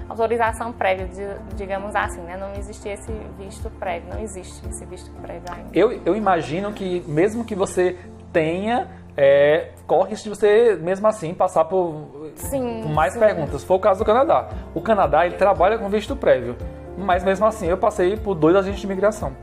autorização 0.07 0.71
prévia, 0.71 1.07
digamos 1.55 1.95
assim, 1.95 2.21
né? 2.21 2.35
Não 2.35 2.53
existia 2.55 2.93
esse 2.93 3.11
visto 3.37 3.69
prévio, 3.71 4.09
não 4.13 4.21
existe 4.21 4.67
esse 4.67 4.85
visto 4.85 5.11
prévio 5.21 5.43
ainda. 5.51 5.69
Eu, 5.73 6.01
eu 6.03 6.15
imagino 6.15 6.73
que 6.73 7.03
mesmo 7.07 7.45
que 7.45 7.53
você 7.53 7.95
tenha, 8.33 8.87
é, 9.15 9.69
corre 9.85 10.15
de 10.15 10.29
você 10.29 10.77
mesmo 10.81 11.07
assim 11.07 11.33
passar 11.33 11.65
por, 11.65 12.31
sim, 12.35 12.81
por 12.81 12.91
mais 12.91 13.13
sim. 13.13 13.19
perguntas. 13.19 13.63
Foi 13.63 13.77
o 13.77 13.79
caso 13.79 13.99
do 13.99 14.05
Canadá. 14.05 14.49
O 14.73 14.81
Canadá 14.81 15.25
ele 15.25 15.35
trabalha 15.35 15.77
com 15.77 15.87
visto 15.89 16.15
prévio, 16.15 16.55
mas 17.03 17.23
mesmo 17.23 17.45
assim 17.45 17.67
eu 17.67 17.77
passei 17.77 18.15
por 18.17 18.35
dois 18.35 18.55
agentes 18.55 18.79
de 18.79 18.85
imigração. 18.85 19.33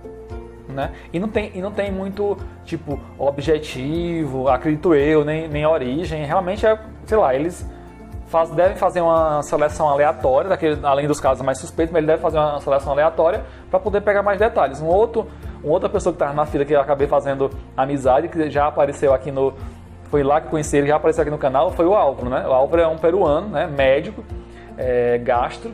Né? 0.68 0.92
E 1.12 1.18
não 1.18 1.28
tem, 1.28 1.52
e 1.54 1.62
não 1.62 1.70
tem 1.70 1.90
muito, 1.90 2.36
tipo, 2.64 3.00
objetivo, 3.18 4.48
acredito 4.48 4.94
eu, 4.94 5.24
nem, 5.24 5.48
nem 5.48 5.64
origem. 5.64 6.24
Realmente 6.24 6.66
é, 6.66 6.78
sei 7.06 7.16
lá, 7.16 7.34
eles 7.34 7.66
faz, 8.26 8.50
devem 8.50 8.76
fazer 8.76 9.00
uma 9.00 9.42
seleção 9.42 9.88
aleatória, 9.88 10.50
daquele, 10.50 10.84
além 10.84 11.06
dos 11.06 11.20
casos 11.20 11.44
mais 11.44 11.58
suspeitos, 11.58 11.92
mas 11.92 12.00
ele 12.00 12.08
deve 12.08 12.20
fazer 12.20 12.38
uma 12.38 12.60
seleção 12.60 12.92
aleatória 12.92 13.44
para 13.70 13.80
poder 13.80 14.00
pegar 14.00 14.22
mais 14.22 14.38
detalhes. 14.38 14.80
Um 14.80 14.86
outro, 14.86 15.26
uma 15.62 15.72
outra 15.72 15.88
pessoa 15.88 16.12
que 16.12 16.16
estava 16.16 16.34
na 16.34 16.46
fila 16.46 16.64
que 16.64 16.72
eu 16.72 16.80
acabei 16.80 17.06
fazendo 17.06 17.50
amizade, 17.76 18.28
que 18.28 18.50
já 18.50 18.66
apareceu 18.66 19.14
aqui 19.14 19.30
no. 19.30 19.54
Foi 20.10 20.22
lá 20.22 20.40
que 20.40 20.48
conheci 20.48 20.76
ele, 20.76 20.86
já 20.86 20.96
apareceu 20.96 21.22
aqui 21.22 21.30
no 21.30 21.38
canal, 21.38 21.72
foi 21.72 21.84
o 21.84 21.94
Álvaro, 21.94 22.30
né? 22.30 22.46
O 22.46 22.52
Álvaro 22.52 22.82
é 22.82 22.86
um 22.86 22.96
peruano, 22.96 23.48
né? 23.48 23.66
Médico, 23.66 24.22
é, 24.78 25.18
gastro. 25.18 25.72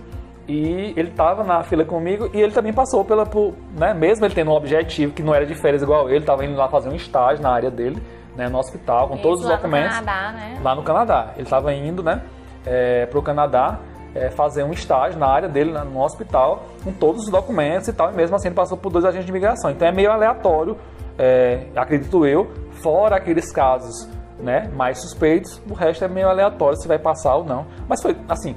E 0.48 0.92
ele 0.96 1.10
estava 1.10 1.44
na 1.44 1.62
fila 1.62 1.84
comigo 1.84 2.28
e 2.34 2.40
ele 2.40 2.52
também 2.52 2.72
passou 2.72 3.04
pela. 3.04 3.24
Por, 3.24 3.54
né? 3.78 3.94
Mesmo 3.94 4.24
ele 4.24 4.34
tendo 4.34 4.50
um 4.50 4.54
objetivo 4.54 5.12
que 5.12 5.22
não 5.22 5.34
era 5.34 5.46
de 5.46 5.54
férias 5.54 5.82
igual 5.82 6.08
ele, 6.08 6.18
estava 6.18 6.44
indo 6.44 6.56
lá 6.56 6.68
fazer 6.68 6.88
um 6.88 6.96
estágio 6.96 7.42
na 7.42 7.50
área 7.50 7.70
dele, 7.70 8.02
né? 8.36 8.48
No 8.48 8.58
hospital, 8.58 9.08
com 9.08 9.14
Isso, 9.14 9.22
todos 9.22 9.44
os 9.44 9.48
documentos. 9.48 9.94
Lá 9.94 10.00
no 10.00 10.06
Canadá, 10.06 10.32
né? 10.32 10.60
Lá 10.62 10.74
no 10.74 10.82
Canadá. 10.82 11.30
Ele 11.36 11.44
estava 11.44 11.72
indo, 11.72 12.02
né? 12.02 12.22
é, 12.66 13.06
para 13.06 13.18
o 13.18 13.22
Canadá 13.22 13.80
é, 14.14 14.30
fazer 14.30 14.62
um 14.62 14.72
estágio 14.72 15.18
na 15.18 15.26
área 15.26 15.48
dele, 15.48 15.72
no 15.72 16.00
hospital, 16.02 16.64
com 16.84 16.92
todos 16.92 17.24
os 17.24 17.30
documentos 17.30 17.88
e 17.88 17.92
tal, 17.92 18.12
e 18.12 18.14
mesmo 18.14 18.36
assim 18.36 18.48
ele 18.48 18.54
passou 18.54 18.76
por 18.76 18.90
dois 18.90 19.04
agentes 19.04 19.26
de 19.26 19.32
imigração. 19.32 19.70
Então 19.70 19.88
é 19.88 19.92
meio 19.92 20.10
aleatório, 20.10 20.76
é, 21.18 21.66
acredito 21.74 22.26
eu, 22.26 22.50
fora 22.82 23.16
aqueles 23.16 23.50
casos 23.52 24.08
né, 24.38 24.68
mais 24.74 24.98
suspeitos, 24.98 25.62
o 25.68 25.74
resto 25.74 26.04
é 26.04 26.08
meio 26.08 26.28
aleatório 26.28 26.76
se 26.76 26.86
vai 26.86 26.98
passar 26.98 27.36
ou 27.36 27.44
não. 27.44 27.66
Mas 27.88 28.02
foi, 28.02 28.16
assim, 28.28 28.56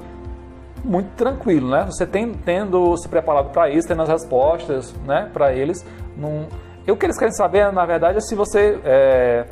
muito 0.85 1.09
tranquilo, 1.15 1.69
né? 1.69 1.85
Você 1.85 2.05
tem, 2.05 2.33
tendo 2.33 2.95
se 2.97 3.09
preparado 3.09 3.51
para 3.51 3.69
isso, 3.69 3.87
tendo 3.87 4.01
as 4.01 4.09
respostas 4.09 4.93
né, 5.05 5.29
para 5.33 5.53
eles. 5.53 5.85
Num... 6.15 6.47
Eu 6.85 6.95
que 6.95 7.05
eles 7.05 7.17
querem 7.17 7.33
saber, 7.33 7.71
na 7.71 7.85
verdade, 7.85 8.17
é 8.17 8.21
se 8.21 8.35
você 8.35 8.79
é, 8.85 9.45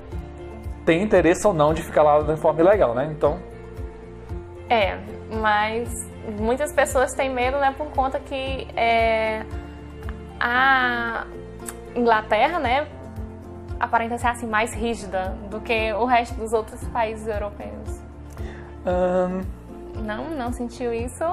tem 0.86 1.02
interesse 1.02 1.46
ou 1.48 1.54
não 1.54 1.74
de 1.74 1.82
ficar 1.82 2.04
lá 2.04 2.22
de 2.22 2.38
forma 2.38 2.62
ilegal, 2.62 2.94
né? 2.94 3.12
Então, 3.12 3.40
é, 4.70 4.98
mas 5.40 5.90
muitas 6.40 6.74
pessoas 6.74 7.14
têm 7.14 7.30
medo, 7.30 7.58
né, 7.58 7.74
por 7.78 7.88
conta 7.92 8.20
que 8.20 8.68
é, 8.76 9.46
a 10.40 11.26
Inglaterra, 11.96 12.60
né, 12.60 12.88
aparenta 13.80 14.18
ser 14.18 14.28
assim 14.28 14.48
mais 14.48 14.74
rígida 14.74 15.38
do 15.50 15.60
que 15.60 15.94
o 15.94 16.06
resto 16.06 16.36
dos 16.36 16.54
outros 16.54 16.84
países 16.88 17.28
europeus. 17.28 18.02
Um, 18.86 19.42
não, 20.02 20.30
não 20.32 20.52
sentiu 20.52 20.94
isso? 20.94 21.24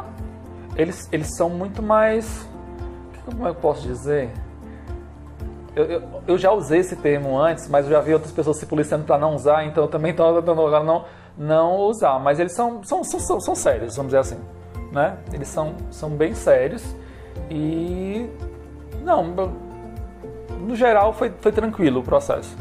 Eles, 0.77 1.09
eles 1.13 1.37
são 1.37 1.49
muito 1.51 1.83
mais, 1.83 2.49
como 3.25 3.47
eu 3.47 3.55
posso 3.55 3.83
dizer? 3.83 4.31
Eu, 5.75 5.85
eu, 5.85 6.23
eu, 6.27 6.39
já 6.39 6.51
usei 6.53 6.81
esse 6.81 6.97
termo 6.97 7.39
antes, 7.39 7.69
mas 7.69 7.87
eu 7.87 7.93
já 7.93 8.01
vi 8.01 8.13
outras 8.13 8.33
pessoas 8.33 8.57
se 8.57 8.67
policiando 8.67 9.05
para 9.05 9.19
não 9.19 9.35
usar, 9.35 9.65
então 9.65 9.85
eu 9.85 9.89
também 9.89 10.11
estou 10.11 10.35
tentando 10.35 10.61
agora 10.61 10.85
não 10.85 11.05
não 11.41 11.77
usar. 11.79 12.19
Mas 12.19 12.39
eles 12.39 12.53
são, 12.53 12.85
são, 12.85 13.03
são, 13.03 13.41
são 13.41 13.55
sérios, 13.55 13.97
vamos 13.97 14.11
dizer 14.11 14.19
assim. 14.19 14.39
Né? 14.93 15.17
Eles 15.33 15.49
são, 15.49 15.75
são 15.91 16.11
bem 16.11 16.35
sérios 16.35 16.85
e. 17.49 18.29
Não, 19.03 19.25
no 20.61 20.77
geral 20.77 21.13
foi, 21.13 21.33
foi 21.41 21.53
tranquilo 21.53 22.01
o 22.01 22.03
processo. 22.03 22.55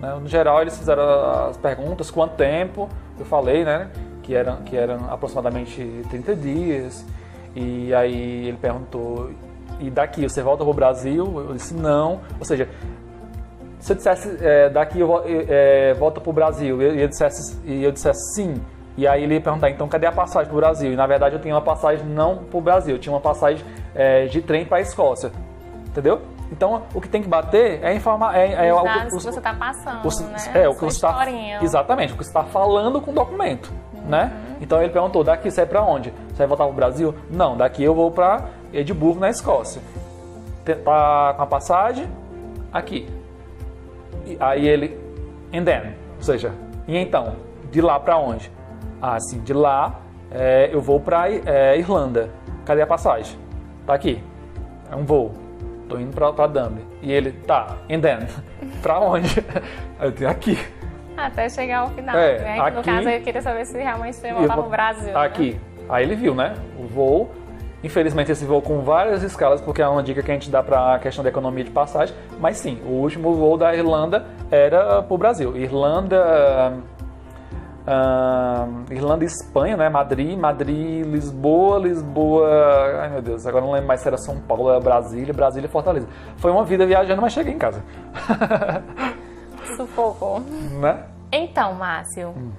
Né? 0.00 0.14
No 0.14 0.26
geral 0.26 0.62
eles 0.62 0.78
fizeram 0.78 1.02
as 1.48 1.56
perguntas, 1.56 2.10
quanto 2.10 2.36
tempo, 2.36 2.88
eu 3.18 3.26
falei, 3.26 3.64
né? 3.64 3.90
Que 4.28 4.34
eram, 4.34 4.56
que 4.58 4.76
eram 4.76 5.10
aproximadamente 5.10 6.04
30 6.10 6.36
dias. 6.36 7.06
E 7.56 7.94
aí 7.94 8.48
ele 8.48 8.58
perguntou, 8.58 9.30
e 9.80 9.88
daqui 9.88 10.28
você 10.28 10.42
volta 10.42 10.62
para 10.64 10.70
o 10.70 10.74
Brasil? 10.74 11.24
Eu 11.48 11.54
disse 11.54 11.72
não. 11.72 12.20
Ou 12.38 12.44
seja, 12.44 12.68
se 13.80 13.92
eu 13.92 13.96
dissesse 13.96 14.36
é, 14.44 14.68
daqui 14.68 15.00
eu 15.00 15.22
é, 15.24 15.94
volta 15.94 16.20
para 16.20 16.30
o 16.30 16.32
Brasil 16.32 16.82
e 16.82 17.00
eu, 17.00 17.08
dissesse, 17.08 17.58
e 17.64 17.82
eu 17.82 17.90
dissesse 17.90 18.34
sim, 18.34 18.60
e 18.96 19.06
aí 19.06 19.22
ele 19.22 19.34
ia 19.34 19.40
perguntar, 19.40 19.70
então 19.70 19.88
cadê 19.88 20.06
a 20.06 20.12
passagem 20.12 20.48
para 20.48 20.56
o 20.56 20.60
Brasil? 20.60 20.92
E 20.92 20.96
na 20.96 21.06
verdade 21.06 21.36
eu 21.36 21.40
tinha 21.40 21.54
uma 21.54 21.62
passagem 21.62 22.04
não 22.04 22.38
para 22.38 22.58
o 22.58 22.60
Brasil, 22.60 22.96
eu 22.96 22.98
tinha 22.98 23.12
uma 23.12 23.20
passagem 23.20 23.64
é, 23.94 24.26
de 24.26 24.42
trem 24.42 24.66
para 24.66 24.78
a 24.78 24.80
Escócia, 24.80 25.30
entendeu? 25.86 26.20
Então 26.50 26.82
o 26.92 27.00
que 27.00 27.08
tem 27.08 27.22
que 27.22 27.28
bater 27.28 27.82
é 27.82 27.94
informar, 27.94 28.36
é, 28.36 28.68
é, 28.68 28.74
o 28.74 28.82
que 28.82 29.14
você 29.14 29.28
está 29.28 29.54
passando, 29.54 30.04
o, 30.04 30.22
né? 30.24 30.62
É 30.62 30.68
o 30.68 30.74
que 30.74 30.80
você 30.80 30.96
está, 30.96 31.26
exatamente, 31.62 32.12
o 32.12 32.16
que 32.16 32.24
você 32.24 32.30
está 32.30 32.44
falando 32.44 33.00
com 33.00 33.10
o 33.12 33.14
documento, 33.14 33.72
né? 34.08 34.32
Então 34.60 34.80
ele 34.80 34.90
perguntou, 34.90 35.22
daqui 35.22 35.48
é 35.56 35.66
para 35.66 35.82
onde? 35.82 36.12
Você 36.28 36.38
vai 36.38 36.46
voltar 36.46 36.64
para 36.64 36.72
o 36.72 36.76
Brasil? 36.76 37.14
Não, 37.30 37.56
daqui 37.56 37.84
eu 37.84 37.94
vou 37.94 38.10
para 38.10 38.46
Edimburgo 38.72 39.20
na 39.20 39.28
Escócia. 39.28 39.80
Tá 40.64 41.34
com 41.36 41.42
a 41.42 41.46
passagem 41.46 42.06
aqui 42.72 43.06
aí 44.40 44.66
ele, 44.66 44.98
and 45.54 45.64
then, 45.64 45.94
ou 46.16 46.22
seja, 46.22 46.52
e 46.86 46.96
então, 46.96 47.36
de 47.70 47.80
lá 47.80 47.98
para 47.98 48.18
onde? 48.18 48.50
Ah, 49.00 49.18
sim, 49.20 49.40
de 49.40 49.52
lá 49.52 50.00
é, 50.30 50.68
eu 50.72 50.80
vou 50.80 51.00
para 51.00 51.30
é, 51.30 51.78
Irlanda. 51.78 52.30
Cadê 52.64 52.82
a 52.82 52.86
passagem? 52.86 53.38
Tá 53.86 53.94
aqui, 53.94 54.22
é 54.90 54.96
um 54.96 55.04
voo. 55.04 55.32
Tô 55.88 55.98
indo 55.98 56.14
para 56.14 56.46
Dublin. 56.46 56.84
E 57.00 57.10
ele, 57.10 57.32
tá, 57.32 57.76
and 57.90 58.00
then, 58.00 58.18
para 58.82 59.00
onde? 59.00 59.42
Eu 60.00 60.12
tenho 60.12 60.28
aqui. 60.30 60.58
Até 61.26 61.48
chegar 61.48 61.80
ao 61.80 61.90
final, 61.90 62.16
é, 62.16 62.38
né? 62.38 62.60
Aqui, 62.60 62.76
no 62.76 62.82
caso 62.82 63.08
eu 63.08 63.20
queria 63.20 63.42
saber 63.42 63.66
se 63.66 63.76
realmente 63.76 64.16
você 64.16 64.28
ia 64.28 64.34
voltar 64.34 64.54
pro 64.54 64.70
Brasil. 64.70 65.12
Né? 65.12 65.20
Aqui. 65.20 65.52
Né? 65.52 65.84
Aí 65.88 66.04
ele 66.04 66.14
viu, 66.14 66.34
né? 66.34 66.54
O 66.78 66.86
voo 66.86 67.30
Infelizmente 67.82 68.32
esse 68.32 68.44
voo 68.44 68.60
com 68.60 68.80
várias 68.80 69.22
escalas, 69.22 69.60
porque 69.60 69.80
é 69.80 69.86
uma 69.86 70.02
dica 70.02 70.20
que 70.20 70.30
a 70.30 70.34
gente 70.34 70.50
dá 70.50 70.62
para 70.62 70.94
a 70.94 70.98
questão 70.98 71.22
da 71.22 71.30
economia 71.30 71.62
de 71.62 71.70
passagem, 71.70 72.14
mas 72.40 72.56
sim, 72.56 72.80
o 72.84 72.90
último 72.90 73.34
voo 73.34 73.56
da 73.56 73.72
Irlanda 73.74 74.26
era 74.50 75.00
para 75.00 75.14
o 75.14 75.16
Brasil. 75.16 75.56
Irlanda, 75.56 76.72
uh, 77.86 78.92
Irlanda 78.92 79.22
e 79.22 79.28
Espanha, 79.28 79.76
né? 79.76 79.88
Madrid, 79.88 80.36
Madrid, 80.36 81.06
Lisboa, 81.06 81.78
Lisboa, 81.78 82.48
ai 83.00 83.10
meu 83.10 83.22
Deus, 83.22 83.46
agora 83.46 83.64
não 83.64 83.70
lembro 83.70 83.86
mais 83.86 84.00
se 84.00 84.08
era 84.08 84.16
São 84.16 84.40
Paulo, 84.40 84.70
era 84.70 84.80
Brasília, 84.80 85.32
Brasília 85.32 85.68
e 85.68 85.70
Fortaleza. 85.70 86.08
Foi 86.38 86.50
uma 86.50 86.64
vida 86.64 86.84
viajando, 86.84 87.22
mas 87.22 87.32
cheguei 87.32 87.54
em 87.54 87.58
casa. 87.58 87.80
Sufoco. 89.78 90.40
Né? 90.80 91.04
Então, 91.30 91.74
Márcio, 91.74 92.30
hum. 92.30 92.52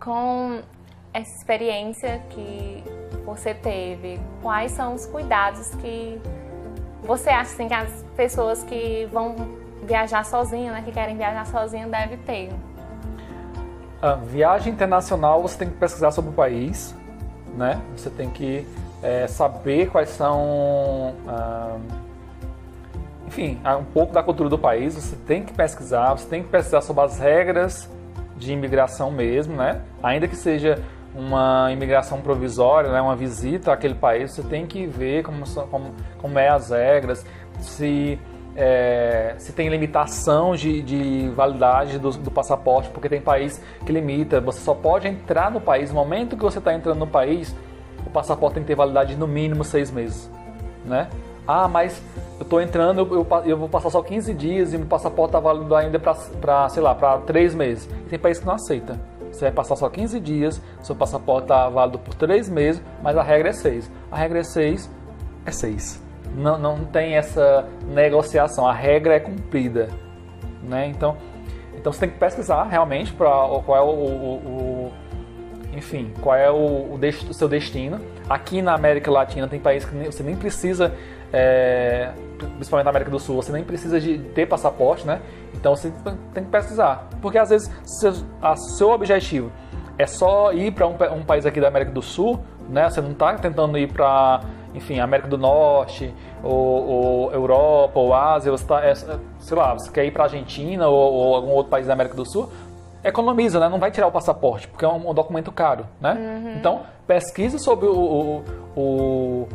com 0.00 0.60
essa 1.12 1.36
experiência 1.36 2.22
que 2.30 2.82
você 3.24 3.54
teve, 3.54 4.20
quais 4.42 4.72
são 4.72 4.94
os 4.94 5.06
cuidados 5.06 5.68
que 5.76 6.20
você 7.02 7.30
acha 7.30 7.52
assim, 7.52 7.68
que 7.68 7.74
as 7.74 8.04
pessoas 8.16 8.64
que 8.64 9.06
vão 9.12 9.36
viajar 9.84 10.24
sozinhas, 10.24 10.74
né, 10.74 10.82
que 10.82 10.90
querem 10.90 11.16
viajar 11.16 11.46
sozinhas, 11.46 11.90
devem 11.90 12.18
ter? 12.18 12.50
A 14.00 14.14
viagem 14.14 14.72
internacional 14.72 15.42
você 15.42 15.58
tem 15.58 15.68
que 15.68 15.76
pesquisar 15.76 16.10
sobre 16.10 16.30
o 16.30 16.34
país, 16.34 16.94
né? 17.56 17.80
Você 17.96 18.10
tem 18.10 18.28
que 18.30 18.66
é, 19.02 19.26
saber 19.26 19.90
quais 19.90 20.10
são, 20.10 21.14
ah, 21.28 21.76
enfim, 23.34 23.58
um 23.80 23.84
pouco 23.84 24.12
da 24.12 24.22
cultura 24.22 24.48
do 24.48 24.56
país, 24.56 24.94
você 24.94 25.16
tem 25.16 25.42
que 25.42 25.52
pesquisar, 25.52 26.12
você 26.12 26.28
tem 26.28 26.42
que 26.42 26.48
pesquisar 26.48 26.80
sobre 26.80 27.02
as 27.02 27.18
regras 27.18 27.90
de 28.36 28.52
imigração 28.52 29.10
mesmo, 29.10 29.56
né? 29.56 29.80
Ainda 30.00 30.28
que 30.28 30.36
seja 30.36 30.80
uma 31.14 31.70
imigração 31.72 32.20
provisória, 32.20 32.90
né, 32.90 33.00
uma 33.00 33.14
visita 33.14 33.72
àquele 33.72 33.94
país, 33.94 34.32
você 34.32 34.42
tem 34.42 34.66
que 34.66 34.86
ver 34.86 35.22
como, 35.22 35.44
como, 35.70 35.94
como 36.18 36.38
é 36.38 36.48
as 36.48 36.70
regras, 36.70 37.24
se, 37.60 38.18
é, 38.56 39.34
se 39.38 39.52
tem 39.52 39.68
limitação 39.68 40.56
de, 40.56 40.82
de 40.82 41.28
validade 41.30 41.98
do, 41.98 42.10
do, 42.10 42.30
passaporte, 42.32 42.88
porque 42.90 43.08
tem 43.08 43.20
país 43.20 43.62
que 43.86 43.92
limita, 43.92 44.40
você 44.40 44.60
só 44.60 44.74
pode 44.74 45.06
entrar 45.06 45.52
no 45.52 45.60
país, 45.60 45.90
no 45.90 45.96
momento 45.96 46.36
que 46.36 46.42
você 46.42 46.58
está 46.58 46.74
entrando 46.74 46.98
no 46.98 47.06
país, 47.06 47.54
o 48.04 48.10
passaporte 48.10 48.54
tem 48.54 48.62
que 48.64 48.68
ter 48.68 48.74
validade 48.74 49.14
de 49.14 49.20
no 49.20 49.28
mínimo 49.28 49.62
seis 49.62 49.90
meses, 49.92 50.28
né? 50.84 51.08
Ah, 51.46 51.68
mas 51.68 52.02
eu 52.38 52.42
estou 52.42 52.60
entrando, 52.60 53.00
eu, 53.00 53.26
eu, 53.44 53.56
vou 53.56 53.68
passar 53.68 53.90
só 53.90 54.02
15 54.02 54.34
dias 54.34 54.72
e 54.72 54.78
meu 54.78 54.86
passaporte 54.86 55.30
está 55.30 55.40
válido 55.40 55.74
ainda 55.74 56.00
para, 56.00 56.68
sei 56.68 56.82
lá, 56.82 56.94
para 56.94 57.18
três 57.18 57.54
meses. 57.54 57.88
E 58.06 58.10
tem 58.10 58.18
país 58.18 58.38
que 58.38 58.46
não 58.46 58.54
aceita. 58.54 59.00
Você 59.30 59.40
vai 59.46 59.52
passar 59.52 59.76
só 59.76 59.88
15 59.88 60.20
dias, 60.20 60.60
seu 60.80 60.94
passaporte 60.94 61.44
está 61.44 61.68
válido 61.68 61.98
por 61.98 62.14
3 62.14 62.48
meses, 62.48 62.82
mas 63.02 63.16
a 63.16 63.22
regra 63.22 63.50
é 63.50 63.52
6. 63.52 63.90
A 64.10 64.16
regra 64.16 64.40
é 64.40 64.44
6, 64.44 64.90
é 65.46 65.50
6. 65.50 66.02
Não, 66.36 66.58
não 66.58 66.84
tem 66.84 67.14
essa 67.14 67.66
negociação, 67.86 68.66
a 68.66 68.72
regra 68.72 69.14
é 69.14 69.20
cumprida. 69.20 69.88
Né? 70.62 70.88
Então, 70.88 71.16
então 71.76 71.92
você 71.92 72.00
tem 72.00 72.10
que 72.10 72.18
pesquisar 72.18 72.64
realmente 72.64 73.12
para 73.12 73.28
qual 73.64 73.76
é 73.76 73.80
o, 73.80 73.84
o, 73.84 74.34
o, 74.36 74.92
enfim, 75.76 76.12
qual 76.20 76.34
é 76.34 76.50
o, 76.50 76.94
o, 76.94 77.34
seu 77.34 77.48
destino. 77.48 78.00
Aqui 78.28 78.62
na 78.62 78.74
América 78.74 79.10
Latina 79.10 79.46
tem 79.46 79.60
países 79.60 79.88
que 79.88 79.96
você 79.96 80.22
nem 80.22 80.34
precisa 80.34 80.92
é, 81.32 82.12
principalmente 82.38 82.84
na 82.84 82.90
América 82.90 83.10
do 83.10 83.18
Sul, 83.18 83.36
você 83.36 83.52
nem 83.52 83.64
precisa 83.64 84.00
de 84.00 84.18
ter 84.18 84.46
passaporte, 84.46 85.06
né? 85.06 85.20
Então 85.54 85.74
você 85.74 85.92
tem 86.32 86.44
que 86.44 86.50
pesquisar. 86.50 87.08
Porque 87.20 87.38
às 87.38 87.50
vezes 87.50 87.70
seu, 87.84 88.12
a, 88.42 88.56
seu 88.56 88.90
objetivo 88.90 89.50
é 89.96 90.06
só 90.06 90.52
ir 90.52 90.72
para 90.72 90.86
um, 90.86 90.94
um, 91.16 91.22
país 91.22 91.46
aqui 91.46 91.60
da 91.60 91.68
América 91.68 91.92
do 91.92 92.02
Sul, 92.02 92.40
né? 92.68 92.88
Você 92.88 93.00
não 93.00 93.12
está 93.12 93.34
tentando 93.34 93.78
ir 93.78 93.92
para, 93.92 94.40
enfim, 94.74 94.98
América 94.98 95.28
do 95.28 95.38
Norte, 95.38 96.12
ou, 96.42 96.88
ou, 96.88 97.32
Europa, 97.32 97.98
ou 97.98 98.14
Ásia, 98.14 98.50
você 98.50 98.66
tá, 98.66 98.84
é, 98.84 98.94
sei 98.94 99.56
lá, 99.56 99.74
você 99.74 99.90
quer 99.90 100.04
ir 100.04 100.10
para 100.10 100.24
Argentina 100.24 100.88
ou, 100.88 101.12
ou, 101.12 101.34
algum 101.36 101.50
outro 101.50 101.70
país 101.70 101.86
da 101.86 101.92
América 101.92 102.16
do 102.16 102.28
Sul, 102.28 102.50
economiza, 103.02 103.60
né? 103.60 103.68
Não 103.68 103.78
vai 103.78 103.90
tirar 103.90 104.06
o 104.06 104.12
passaporte, 104.12 104.66
porque 104.66 104.84
é 104.84 104.88
um, 104.88 105.10
um 105.10 105.14
documento 105.14 105.52
caro, 105.52 105.86
né? 106.00 106.14
Uhum. 106.14 106.56
Então, 106.56 106.80
pesquise 107.06 107.58
sobre 107.58 107.86
o, 107.86 107.92
o 107.94 108.44
o 108.76 109.46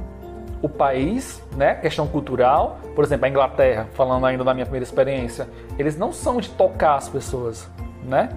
país, 0.67 1.41
né, 1.55 1.75
questão 1.75 2.05
cultural, 2.07 2.79
por 2.95 3.03
exemplo, 3.03 3.25
a 3.25 3.29
Inglaterra, 3.29 3.87
falando 3.93 4.25
ainda 4.25 4.43
da 4.43 4.53
minha 4.53 4.65
primeira 4.65 4.83
experiência, 4.83 5.47
eles 5.77 5.97
não 5.97 6.11
são 6.11 6.41
de 6.41 6.49
tocar 6.49 6.95
as 6.95 7.07
pessoas, 7.07 7.69
né? 8.03 8.29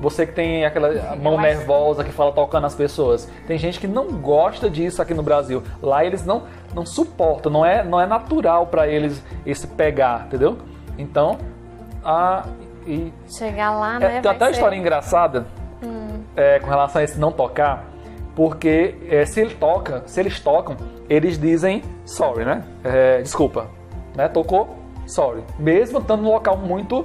Você 0.00 0.26
que 0.26 0.32
tem 0.32 0.66
aquela 0.66 1.16
mão 1.16 1.40
nervosa 1.40 2.04
que 2.04 2.12
fala 2.12 2.30
tocando 2.30 2.66
as 2.66 2.74
pessoas. 2.74 3.30
Tem 3.46 3.56
gente 3.56 3.80
que 3.80 3.86
não 3.86 4.08
gosta 4.08 4.68
disso 4.68 5.00
aqui 5.00 5.14
no 5.14 5.22
Brasil. 5.22 5.62
Lá 5.82 6.04
eles 6.04 6.24
não 6.24 6.42
não 6.74 6.84
suportam, 6.84 7.50
não 7.50 7.64
é 7.64 7.82
não 7.82 7.98
é 7.98 8.06
natural 8.06 8.66
para 8.66 8.86
eles 8.86 9.24
esse 9.46 9.66
pegar, 9.66 10.26
entendeu? 10.26 10.58
Então, 10.98 11.38
a 12.04 12.44
e 12.86 13.12
chegar 13.26 13.70
lá, 13.72 13.96
é, 13.96 13.98
né? 13.98 14.20
Tem 14.20 14.30
até 14.30 14.44
uma 14.44 14.50
história 14.50 14.76
engraçada 14.76 15.46
hum. 15.82 16.20
é, 16.36 16.60
com 16.60 16.68
relação 16.68 17.00
a 17.00 17.04
esse 17.04 17.18
não 17.18 17.32
tocar 17.32 17.84
porque 18.36 18.94
é, 19.08 19.24
se 19.24 19.40
ele 19.40 19.54
toca, 19.54 20.02
se 20.06 20.20
eles 20.20 20.38
tocam, 20.38 20.76
eles 21.08 21.38
dizem 21.38 21.82
sorry, 22.04 22.44
né? 22.44 22.62
É, 22.84 23.22
desculpa, 23.22 23.68
né? 24.14 24.28
Tocou, 24.28 24.76
sorry. 25.06 25.42
Mesmo 25.58 25.98
estando 25.98 26.22
num 26.22 26.30
local 26.30 26.58
muito 26.58 27.04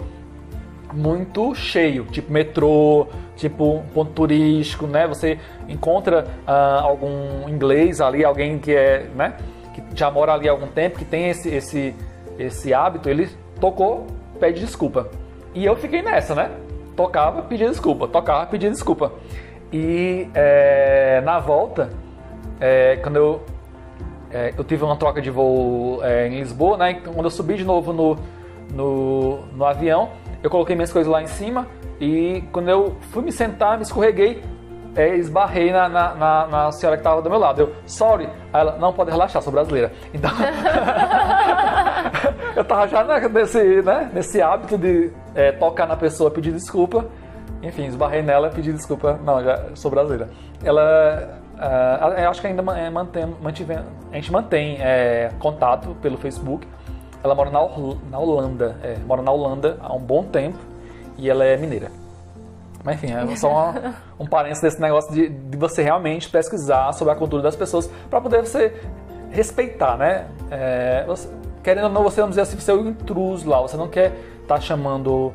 muito 0.94 1.56
cheio, 1.56 2.04
tipo 2.04 2.30
metrô, 2.34 3.08
tipo 3.38 3.82
ponto 3.94 4.12
turístico, 4.12 4.86
né? 4.86 5.08
Você 5.08 5.40
encontra 5.70 6.28
uh, 6.46 6.84
algum 6.84 7.48
inglês 7.48 8.02
ali, 8.02 8.26
alguém 8.26 8.60
que 8.60 8.76
é, 8.76 9.08
né? 9.16 9.38
Que 9.74 9.82
já 9.96 10.12
mora 10.12 10.34
ali 10.34 10.50
há 10.50 10.52
algum 10.52 10.68
tempo, 10.68 11.00
que 11.00 11.06
tem 11.06 11.30
esse 11.30 11.48
esse 11.48 11.96
esse 12.38 12.74
hábito, 12.74 13.10
ele 13.10 13.30
tocou, 13.58 14.06
pede 14.38 14.60
desculpa. 14.60 15.10
E 15.54 15.63
eu 15.63 15.78
fiquei 15.78 16.02
nessa, 16.02 16.36
né? 16.36 16.52
Tocava, 16.94 17.41
pedia 17.44 17.70
desculpa, 17.70 18.06
tocava, 18.06 18.46
pedia 18.48 18.70
desculpa. 18.70 19.13
E 19.71 20.27
é, 20.34 21.21
na 21.23 21.39
volta, 21.39 21.89
é, 22.60 22.97
quando 22.97 23.15
eu, 23.15 23.41
é, 24.31 24.53
eu 24.57 24.63
tive 24.63 24.84
uma 24.84 24.97
troca 24.97 25.21
de 25.21 25.29
voo 25.29 26.03
é, 26.03 26.27
em 26.27 26.39
Lisboa, 26.39 26.77
né? 26.77 26.91
Então, 26.91 27.13
quando 27.13 27.25
eu 27.25 27.31
subi 27.31 27.55
de 27.55 27.63
novo 27.63 27.93
no, 27.93 28.17
no, 28.73 29.45
no 29.47 29.65
avião, 29.65 30.10
eu 30.43 30.49
coloquei 30.49 30.75
minhas 30.75 30.91
coisas 30.91 31.12
lá 31.12 31.21
em 31.21 31.27
cima 31.27 31.67
e 31.99 32.43
quando 32.51 32.69
eu 32.69 32.95
fui 33.12 33.23
me 33.23 33.31
sentar, 33.31 33.77
me 33.77 33.84
escorreguei, 33.84 34.41
é, 34.95 35.15
esbarrei 35.15 35.71
na, 35.71 35.88
na, 35.88 36.15
na, 36.15 36.47
na, 36.47 36.71
senhora 36.71 36.97
que 36.97 37.01
estava 37.01 37.21
do 37.21 37.29
meu 37.29 37.39
lado. 37.39 37.62
Eu, 37.62 37.73
sorry. 37.86 38.27
Aí 38.51 38.62
ela, 38.62 38.77
não 38.77 38.91
pode 38.91 39.10
relaxar, 39.10 39.41
sou 39.41 39.53
brasileira. 39.53 39.93
Então, 40.13 40.29
eu 42.55 42.63
tava 42.65 42.88
já 42.88 43.03
nesse, 43.29 43.81
né, 43.81 44.12
nesse 44.13 44.41
hábito 44.41 44.77
de 44.77 45.12
é, 45.34 45.51
tocar 45.53 45.88
na 45.88 45.95
pessoa, 45.95 46.29
pedir 46.29 46.51
desculpa. 46.51 47.05
Enfim, 47.62 47.86
esbarrei 47.86 48.21
nela 48.21 48.47
e 48.47 48.52
pedi 48.52 48.74
desculpa. 48.74 49.19
Não, 49.24 49.43
já 49.43 49.76
sou 49.76 49.91
brasileira. 49.91 50.30
Ela. 50.63 51.39
Uh, 51.56 52.19
eu 52.19 52.30
acho 52.30 52.41
que 52.41 52.47
ainda 52.47 52.63
é, 52.76 52.89
mantém, 52.89 53.36
mantive, 53.39 53.76
a 53.76 54.15
gente 54.15 54.32
mantém 54.32 54.78
é, 54.80 55.32
contato 55.39 55.95
pelo 56.02 56.17
Facebook. 56.17 56.67
Ela 57.24 57.36
mora 57.36 57.52
na, 57.52 57.60
na 58.10 58.17
Holanda, 58.17 58.78
é, 58.82 58.97
mora 59.06 59.21
na 59.21 59.32
Holanda 59.32 59.78
há 59.80 59.93
um 59.93 60.00
bom 60.00 60.24
tempo 60.24 60.58
e 61.17 61.30
ela 61.30 61.45
é 61.45 61.56
mineira. 61.56 61.91
Mas 62.84 62.95
enfim, 62.95 63.13
é 63.13 63.36
só 63.36 63.52
uma, 63.52 63.95
um 64.19 64.26
parênteses 64.26 64.63
desse 64.63 64.82
negócio 64.82 65.13
de, 65.13 65.30
de, 65.30 65.58
você 65.58 65.84
realmente 65.84 66.30
pesquisar 66.30 66.91
sobre 66.93 67.13
a 67.13 67.15
cultura 67.15 67.43
das 67.43 67.56
pessoas 67.56 67.88
para 68.10 68.19
poder 68.19 68.41
você 68.41 68.74
respeitar, 69.30 69.97
né? 69.97 70.26
É, 70.50 71.04
você, 71.06 71.30
querendo 71.63 71.84
ou 71.86 71.91
não, 71.91 72.02
você 72.02 72.21
não 72.21 72.30
dizer 72.30 72.41
assim, 72.41 72.60
você 72.60 72.71
é 72.71 72.74
o 72.74 72.88
intruso 72.88 73.47
lá, 73.47 73.62
você 73.62 73.78
não 73.78 73.88
quer 73.88 74.13
estar 74.41 74.56
tá 74.56 74.62
chamando 74.62 75.32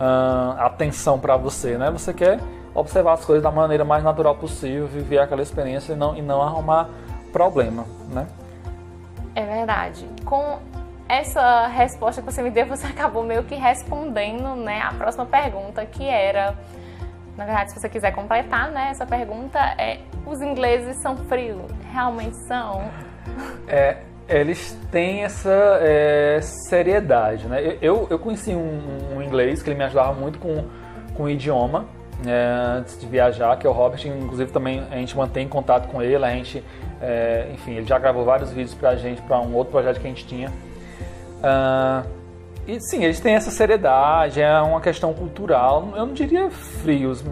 uh, 0.00 0.60
atenção 0.60 1.18
para 1.18 1.36
você, 1.36 1.76
né? 1.76 1.90
Você 1.90 2.12
quer 2.12 2.40
observar 2.74 3.14
as 3.14 3.24
coisas 3.24 3.42
da 3.42 3.50
maneira 3.50 3.84
mais 3.84 4.04
natural 4.04 4.34
possível, 4.36 4.86
viver 4.86 5.18
aquela 5.18 5.42
experiência 5.42 5.92
e 5.92 5.96
não, 5.96 6.16
e 6.16 6.22
não 6.22 6.40
arrumar 6.40 6.88
problema, 7.32 7.84
né? 8.10 8.26
É 9.34 9.44
verdade. 9.44 10.06
Com 10.24 10.58
essa 11.08 11.66
resposta 11.68 12.20
que 12.20 12.30
você 12.30 12.42
me 12.42 12.50
deu, 12.50 12.66
você 12.66 12.86
acabou 12.88 13.24
meio 13.24 13.44
que 13.44 13.54
respondendo, 13.54 14.54
né, 14.56 14.82
a 14.82 14.92
próxima 14.92 15.26
pergunta, 15.26 15.84
que 15.86 16.04
era, 16.04 16.54
na 17.36 17.44
verdade, 17.44 17.72
se 17.72 17.80
você 17.80 17.88
quiser 17.88 18.12
completar, 18.12 18.70
né, 18.70 18.88
essa 18.90 19.06
pergunta 19.06 19.58
é: 19.78 20.00
os 20.26 20.40
ingleses 20.40 20.96
são 20.98 21.16
frios? 21.16 21.70
Realmente 21.92 22.36
são? 22.36 22.82
É, 23.66 23.98
eles 24.28 24.78
têm 24.92 25.24
essa 25.24 25.78
é, 25.80 26.38
seriedade, 26.42 27.46
né? 27.46 27.78
Eu, 27.80 28.06
eu 28.10 28.18
conheci 28.18 28.50
um, 28.50 29.16
um, 29.16 29.22
inglês 29.22 29.62
que 29.62 29.70
ele 29.70 29.78
me 29.78 29.84
ajudava 29.84 30.12
muito 30.12 30.38
com, 30.38 30.64
com 31.14 31.22
o 31.22 31.30
idioma 31.30 31.86
é, 32.26 32.78
antes 32.78 33.00
de 33.00 33.06
viajar, 33.06 33.56
que 33.56 33.66
é 33.66 33.70
o 33.70 33.72
Robert. 33.72 34.06
Inclusive 34.06 34.52
também 34.52 34.84
a 34.90 34.96
gente 34.96 35.16
mantém 35.16 35.48
contato 35.48 35.88
com 35.88 36.02
ele. 36.02 36.22
A 36.22 36.30
gente, 36.30 36.62
é, 37.00 37.48
enfim, 37.54 37.76
ele 37.76 37.86
já 37.86 37.98
gravou 37.98 38.24
vários 38.24 38.52
vídeos 38.52 38.74
pra 38.74 38.96
gente 38.96 39.22
para 39.22 39.40
um 39.40 39.54
outro 39.54 39.72
projeto 39.72 39.98
que 39.98 40.06
a 40.06 40.10
gente 40.10 40.26
tinha. 40.26 40.50
Uh, 41.38 42.06
e 42.66 42.78
sim, 42.80 43.02
eles 43.02 43.18
têm 43.20 43.34
essa 43.34 43.50
seriedade, 43.50 44.42
é 44.42 44.60
uma 44.60 44.80
questão 44.80 45.14
cultural. 45.14 45.88
Eu 45.96 46.04
não 46.04 46.12
diria 46.12 46.50
frios, 46.50 47.24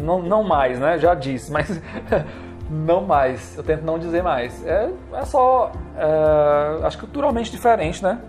não, 0.00 0.20
não 0.20 0.42
mais, 0.42 0.80
né? 0.80 0.98
Já 0.98 1.14
disse, 1.14 1.52
mas 1.52 1.80
não 2.70 3.02
mais. 3.02 3.56
Eu 3.56 3.64
tento 3.64 3.82
não 3.82 3.98
dizer 3.98 4.22
mais. 4.22 4.64
É, 4.64 4.90
é 5.14 5.24
só. 5.24 5.72
É, 5.96 6.86
acho 6.86 6.98
culturalmente 6.98 7.50
diferente, 7.50 8.02
né? 8.02 8.20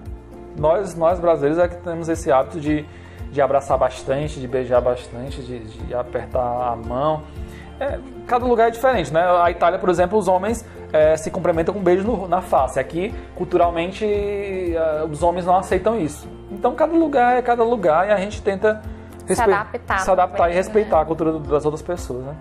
Nós, 0.58 0.96
nós 0.96 1.20
brasileiros 1.20 1.60
é 1.60 1.68
que 1.68 1.76
temos 1.76 2.10
esse 2.10 2.32
hábito 2.32 2.60
de, 2.60 2.86
de 3.32 3.42
abraçar 3.42 3.78
bastante, 3.78 4.40
de 4.40 4.48
beijar 4.48 4.82
bastante, 4.82 5.42
de, 5.42 5.60
de 5.60 5.94
apertar 5.94 6.42
a 6.42 6.76
mão. 6.76 7.22
É, 7.80 8.00
cada 8.28 8.46
lugar 8.46 8.68
é 8.68 8.72
diferente, 8.72 9.14
né? 9.14 9.24
A 9.42 9.50
Itália, 9.52 9.80
por 9.80 9.90
exemplo, 9.90 10.18
os 10.18 10.28
homens 10.28 10.66
é, 10.92 11.16
se 11.16 11.30
cumprimentam 11.32 11.74
com 11.74 11.80
um 11.80 11.84
beijo 11.84 12.04
no, 12.04 12.28
na 12.28 12.42
face. 12.42 12.80
Aqui, 12.80 13.14
culturalmente, 13.36 14.06
é, 14.06 15.06
os 15.10 15.22
homens 15.24 15.46
não 15.46 15.58
aceitam 15.58 16.00
isso. 16.00 16.28
Então, 16.52 16.76
cada 16.76 16.94
lugar 16.94 17.38
é 17.38 17.42
cada 17.42 17.64
lugar 17.64 18.08
e 18.08 18.12
a 18.12 18.18
gente 18.18 18.42
tenta 18.42 18.82
se 19.26 19.42
adaptar, 19.42 20.00
se 20.00 20.12
adaptar 20.12 20.50
e 20.52 20.54
respeitar 20.54 20.98
né? 20.98 21.02
a 21.04 21.06
cultura 21.06 21.40
das 21.40 21.64
outras 21.64 21.82
pessoas, 21.82 22.26
né? 22.26 22.36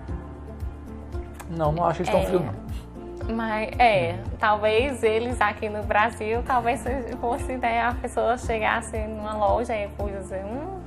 Não, 1.50 1.72
não 1.72 1.84
acho 1.84 2.02
eles 2.02 2.10
tão 2.10 2.20
é, 2.20 2.26
frios, 2.26 2.42
não. 2.42 3.34
Mas, 3.34 3.70
é, 3.78 4.18
talvez 4.38 5.02
eles 5.02 5.40
aqui 5.40 5.68
no 5.68 5.82
Brasil, 5.82 6.42
talvez 6.46 6.82
fosse 7.20 7.56
né, 7.56 7.82
a 7.82 7.94
pessoa 7.94 8.36
chegasse 8.38 8.96
numa 8.98 9.36
loja 9.36 9.74
e 9.76 9.88
fosse 9.96 10.12
dizer, 10.14 10.44
hum... 10.44 10.80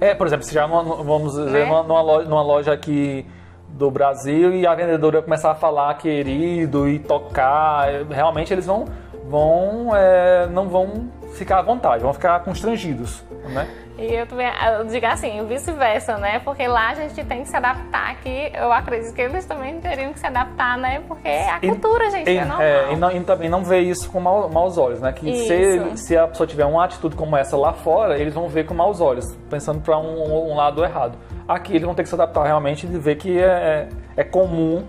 É, 0.00 0.14
por 0.14 0.26
exemplo, 0.26 0.44
se 0.44 0.54
já 0.54 0.66
vamos 0.66 1.32
dizer, 1.32 1.66
né? 1.66 1.82
numa, 1.82 2.00
loja, 2.00 2.28
numa 2.28 2.42
loja 2.42 2.72
aqui 2.72 3.26
do 3.68 3.90
Brasil 3.90 4.54
e 4.54 4.66
a 4.66 4.74
vendedora 4.74 5.20
começar 5.22 5.50
a 5.50 5.54
falar 5.54 5.94
querido 5.94 6.88
e 6.88 6.98
tocar, 6.98 7.88
realmente 8.10 8.52
eles 8.52 8.66
vão, 8.66 8.86
vão 9.28 9.94
é, 9.94 10.46
não 10.46 10.68
vão 10.68 11.08
ficar 11.34 11.58
à 11.58 11.62
vontade, 11.62 12.02
vão 12.02 12.12
ficar 12.12 12.40
constrangidos, 12.40 13.22
né? 13.52 13.68
E 13.98 14.14
eu, 14.14 14.26
também, 14.28 14.46
eu 14.46 14.84
digo 14.84 15.06
assim, 15.06 15.44
vice-versa, 15.44 16.18
né? 16.18 16.38
Porque 16.38 16.68
lá 16.68 16.90
a 16.90 16.94
gente 16.94 17.24
tem 17.24 17.42
que 17.42 17.48
se 17.48 17.56
adaptar 17.56 18.12
aqui. 18.12 18.52
Eu 18.54 18.72
acredito 18.72 19.12
que 19.12 19.20
eles 19.20 19.44
também 19.44 19.80
teriam 19.80 20.12
que 20.12 20.20
se 20.20 20.26
adaptar, 20.26 20.78
né? 20.78 21.02
Porque 21.08 21.26
é 21.26 21.50
a 21.50 21.58
cultura, 21.58 22.08
gente, 22.08 22.30
e, 22.30 22.36
é 22.36 22.44
normal. 22.44 22.62
É, 22.62 22.92
e, 22.92 22.96
não, 22.96 23.10
e, 23.10 23.20
também 23.24 23.48
não 23.48 23.64
ver 23.64 23.80
isso 23.80 24.08
com 24.08 24.20
mau, 24.20 24.48
maus 24.48 24.78
olhos, 24.78 25.00
né? 25.00 25.12
Que 25.12 25.34
se, 25.38 25.96
se, 25.96 26.16
a 26.16 26.28
pessoa 26.28 26.46
tiver 26.46 26.64
uma 26.64 26.84
atitude 26.84 27.16
como 27.16 27.36
essa 27.36 27.56
lá 27.56 27.72
fora, 27.72 28.16
eles 28.16 28.32
vão 28.32 28.48
ver 28.48 28.66
com 28.66 28.72
maus 28.72 29.00
olhos, 29.00 29.34
pensando 29.50 29.80
para 29.80 29.98
um, 29.98 30.52
um, 30.52 30.54
lado 30.54 30.84
errado. 30.84 31.18
Aqui 31.48 31.72
eles 31.72 31.84
vão 31.84 31.94
ter 31.94 32.04
que 32.04 32.08
se 32.08 32.14
adaptar 32.14 32.44
realmente 32.44 32.86
e 32.86 32.98
ver 32.98 33.16
que 33.16 33.36
é, 33.36 33.88
é, 34.16 34.20
é 34.20 34.22
comum, 34.22 34.84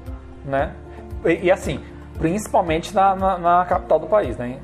né? 0.46 0.72
E, 1.26 1.48
e, 1.48 1.52
assim, 1.52 1.84
principalmente 2.20 2.94
na, 2.94 3.16
na, 3.16 3.38
na 3.40 3.66
capital 3.66 3.98
do 3.98 4.06
país, 4.06 4.38
né? 4.38 4.60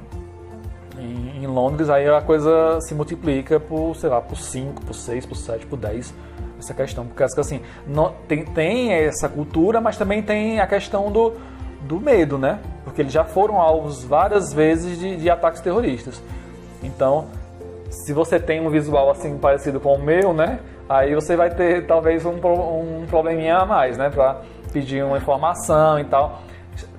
Em, 0.98 1.44
em, 1.44 1.48
Londres, 1.48 1.90
aí 1.90 2.08
a 2.08 2.22
coisa 2.22 2.80
se 2.82 2.94
multiplica 2.96 3.60
por, 3.60 3.96
sei 3.96 4.10
lá, 4.10 4.22
por 4.22 4.38
5, 4.38 4.86
por 4.86 4.94
6, 4.94 5.26
por 5.26 5.36
7, 5.36 5.66
por 5.66 5.78
10. 5.78 6.14
Essa 6.58 6.74
questão. 6.74 7.06
Porque 7.06 7.24
assim, 7.24 7.62
não, 7.86 8.14
tem, 8.28 8.46
tem 8.46 8.94
essa 8.94 9.28
cultura, 9.28 9.82
mas 9.82 9.98
também 9.98 10.24
tem 10.24 10.60
a 10.60 10.68
questão 10.68 11.12
do, 11.12 11.34
do 11.82 12.00
medo, 12.00 12.38
né? 12.38 12.60
Porque 12.84 13.02
eles 13.02 13.12
já 13.12 13.24
foram 13.24 13.62
alvos 13.62 14.04
várias 14.04 14.54
vezes 14.54 14.98
de, 14.98 15.18
de 15.18 15.30
ataques 15.30 15.62
terroristas. 15.62 16.22
Então, 16.82 17.28
se 17.90 18.14
você 18.14 18.40
tem 18.40 18.66
um 18.66 18.70
visual 18.70 19.10
assim 19.12 19.38
parecido 19.38 19.80
com 19.80 19.94
o 19.94 20.02
meu, 20.02 20.34
né? 20.34 20.60
Aí 20.88 21.16
você 21.16 21.36
vai 21.36 21.50
ter 21.50 21.86
talvez 21.88 22.26
um, 22.26 22.36
um 22.36 23.06
probleminha 23.08 23.58
a 23.58 23.66
mais, 23.66 23.98
né? 23.98 24.10
Pra 24.10 24.42
pedir 24.72 25.04
uma 25.04 25.18
informação 25.18 26.00
e 26.00 26.06
tal. 26.06 26.42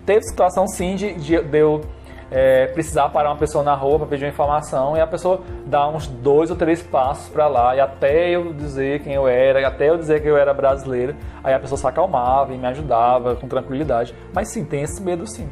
Teve 0.05 0.23
situação 0.23 0.67
sim 0.67 0.97
de, 0.97 1.15
de, 1.15 1.43
de 1.43 1.59
eu 1.59 1.83
é, 2.31 2.67
precisar 2.69 3.09
parar 3.11 3.31
uma 3.31 3.37
pessoa 3.37 3.63
na 3.63 3.75
rua 3.75 3.99
para 3.99 4.09
pedir 4.09 4.25
uma 4.25 4.31
informação 4.31 4.97
e 4.97 5.01
a 5.01 5.07
pessoa 5.07 5.43
dá 5.67 5.89
uns 5.89 6.07
dois 6.07 6.51
ou 6.51 6.57
três 6.57 6.83
passos 6.83 7.29
para 7.29 7.47
lá 7.47 7.77
e 7.77 7.81
até 7.81 8.31
eu 8.31 8.53
dizer 8.53 9.03
quem 9.03 9.15
eu 9.15 9.29
era, 9.29 9.67
até 9.67 9.89
eu 9.89 9.97
dizer 9.97 10.21
que 10.21 10.29
eu 10.29 10.37
era 10.37 10.53
brasileiro, 10.53 11.15
aí 11.43 11.55
a 11.55 11.59
pessoa 11.59 11.79
se 11.79 11.87
acalmava 11.87 12.53
e 12.53 12.59
me 12.59 12.67
ajudava 12.67 13.37
com 13.37 13.47
tranquilidade. 13.47 14.15
Mas 14.33 14.49
sim, 14.49 14.65
tem 14.65 14.83
esse 14.83 15.03
medo 15.03 15.27
sim. 15.27 15.49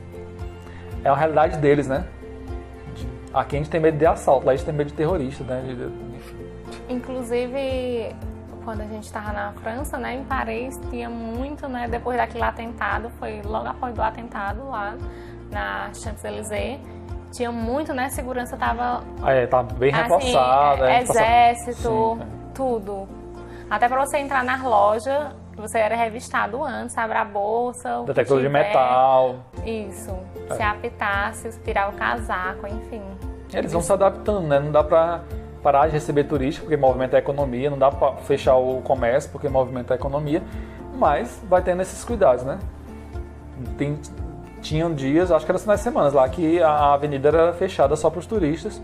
É 1.04 1.08
a 1.08 1.14
realidade 1.14 1.58
deles, 1.58 1.86
né? 1.86 2.06
Aqui 3.32 3.56
a 3.56 3.58
gente 3.58 3.70
tem 3.70 3.80
medo 3.80 3.98
de 3.98 4.06
assalto, 4.06 4.46
lá 4.46 4.52
a 4.52 4.56
gente 4.56 4.64
tem 4.64 4.74
medo 4.74 4.88
de 4.88 4.94
terrorista, 4.94 5.44
né? 5.44 5.62
Inclusive, 6.88 8.14
quando 8.64 8.80
a 8.80 8.86
gente 8.86 9.04
estava 9.04 9.32
na 9.32 9.52
França, 9.52 9.98
né, 9.98 10.14
em 10.14 10.24
Paris, 10.24 10.80
tinha 10.88 11.10
muito, 11.10 11.68
né, 11.68 11.86
depois 11.86 12.16
daquele 12.16 12.44
atentado, 12.44 13.10
foi 13.18 13.42
logo 13.42 13.68
após 13.68 13.94
do 13.94 14.02
atentado 14.02 14.66
lá, 14.68 14.96
na 15.54 15.90
Champs-Élysées, 15.94 16.80
tinha 17.32 17.50
muito, 17.50 17.94
né? 17.94 18.10
Segurança 18.10 18.56
tava. 18.56 19.02
É, 19.26 19.46
tá 19.46 19.62
bem 19.62 19.92
assim, 19.92 20.02
reforçada. 20.02 20.90
É, 20.90 21.02
exército, 21.02 22.18
Sim, 22.18 22.26
tudo. 22.52 23.08
Até 23.70 23.88
para 23.88 24.04
você 24.04 24.18
entrar 24.18 24.44
na 24.44 24.62
loja, 24.68 25.32
você 25.56 25.78
era 25.78 25.96
revistado 25.96 26.62
antes, 26.62 26.96
abre 26.98 27.16
a 27.16 27.24
bolsa. 27.24 28.02
Detector 28.06 28.40
de 28.40 28.48
metal. 28.48 29.36
Isso. 29.64 30.14
É. 30.50 30.54
Se 30.54 30.62
apitasse, 30.62 31.60
tirar 31.60 31.88
o 31.88 31.92
casaco, 31.94 32.66
enfim. 32.66 33.02
Eles 33.52 33.72
vão 33.72 33.80
se 33.80 33.92
adaptando, 33.92 34.46
né? 34.46 34.60
Não 34.60 34.70
dá 34.70 34.82
pra 34.84 35.22
parar 35.62 35.86
de 35.86 35.92
receber 35.92 36.24
turista, 36.24 36.60
porque 36.60 36.76
movimenta 36.76 37.16
a 37.16 37.18
economia, 37.18 37.70
não 37.70 37.78
dá 37.78 37.90
pra 37.90 38.12
fechar 38.16 38.56
o 38.56 38.82
comércio, 38.82 39.30
porque 39.30 39.48
movimenta 39.48 39.94
a 39.94 39.96
economia, 39.96 40.42
mas 40.94 41.42
vai 41.48 41.62
tendo 41.62 41.80
esses 41.80 42.04
cuidados, 42.04 42.44
né? 42.44 42.58
Tem 43.78 43.98
tinham 44.64 44.94
dias, 44.94 45.30
acho 45.30 45.44
que 45.44 45.52
era 45.52 45.60
nas 45.66 45.80
semanas 45.80 46.14
lá, 46.14 46.26
que 46.26 46.60
a 46.60 46.94
avenida 46.94 47.28
era 47.28 47.52
fechada 47.52 47.94
só 47.94 48.08
para 48.08 48.18
os 48.18 48.26
turistas. 48.26 48.82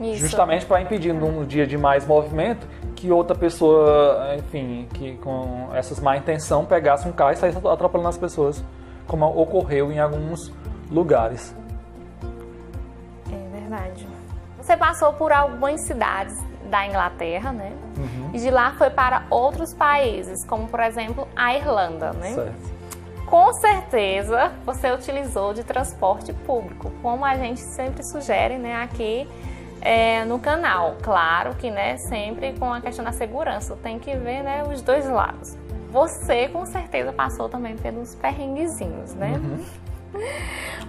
Isso. 0.00 0.16
Justamente 0.16 0.64
para 0.64 0.80
impedir 0.80 1.12
num 1.12 1.44
dia 1.44 1.66
de 1.66 1.76
mais 1.76 2.06
movimento 2.06 2.66
que 2.94 3.10
outra 3.10 3.36
pessoa, 3.36 4.34
enfim, 4.38 4.88
que 4.94 5.16
com 5.16 5.68
essas 5.74 6.00
má 6.00 6.16
intenção 6.16 6.64
pegasse 6.64 7.06
um 7.08 7.12
carro 7.12 7.32
e 7.32 7.36
saísse 7.36 7.58
atropelando 7.58 8.08
as 8.08 8.18
pessoas, 8.18 8.64
como 9.06 9.26
ocorreu 9.26 9.92
em 9.92 9.98
alguns 9.98 10.52
lugares. 10.90 11.54
É 13.30 13.58
verdade. 13.58 14.06
Você 14.60 14.76
passou 14.76 15.12
por 15.12 15.32
algumas 15.32 15.80
cidades 15.82 16.36
da 16.70 16.86
Inglaterra, 16.86 17.52
né? 17.52 17.72
Uhum. 17.96 18.30
E 18.32 18.38
de 18.38 18.50
lá 18.50 18.72
foi 18.72 18.90
para 18.90 19.24
outros 19.28 19.74
países, 19.74 20.44
como 20.46 20.66
por 20.68 20.80
exemplo 20.80 21.28
a 21.36 21.54
Irlanda, 21.54 22.12
né? 22.12 22.32
Certo 22.32 22.73
com 23.26 23.52
certeza 23.54 24.52
você 24.64 24.92
utilizou 24.92 25.54
de 25.54 25.64
transporte 25.64 26.32
público, 26.32 26.92
como 27.02 27.24
a 27.24 27.36
gente 27.36 27.60
sempre 27.60 28.02
sugere 28.02 28.56
né, 28.58 28.82
aqui 28.82 29.28
é, 29.80 30.24
no 30.24 30.38
canal. 30.38 30.96
Claro 31.02 31.54
que 31.54 31.70
né, 31.70 31.96
sempre 31.98 32.54
com 32.58 32.72
a 32.72 32.80
questão 32.80 33.04
da 33.04 33.12
segurança, 33.12 33.76
tem 33.82 33.98
que 33.98 34.14
ver 34.16 34.42
né, 34.42 34.62
os 34.64 34.82
dois 34.82 35.08
lados. 35.08 35.56
Você 35.90 36.48
com 36.48 36.66
certeza 36.66 37.12
passou 37.12 37.48
também 37.48 37.76
pelos 37.76 38.14
perrenguezinhos, 38.16 39.14
né? 39.14 39.34
Uhum. 39.34 39.64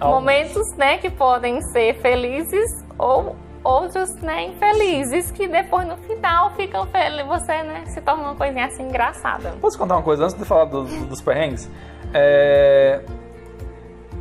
Momentos 0.00 0.74
né, 0.76 0.98
que 0.98 1.10
podem 1.10 1.60
ser 1.62 1.94
felizes 2.00 2.84
ou 2.98 3.36
outros 3.62 4.14
né, 4.16 4.44
infelizes 4.46 5.30
que 5.30 5.48
depois 5.48 5.86
no 5.86 5.96
final 5.98 6.54
ficam 6.54 6.86
felizes. 6.86 7.26
Você 7.26 7.62
né, 7.62 7.84
se 7.86 8.00
torna 8.00 8.22
uma 8.22 8.34
coisinha 8.34 8.66
assim 8.66 8.84
engraçada. 8.84 9.54
Posso 9.60 9.76
contar 9.76 9.96
uma 9.96 10.02
coisa 10.02 10.24
antes 10.24 10.36
de 10.36 10.44
falar 10.44 10.64
do, 10.66 10.84
dos 11.06 11.20
perrengues? 11.20 11.68
É, 12.18 13.02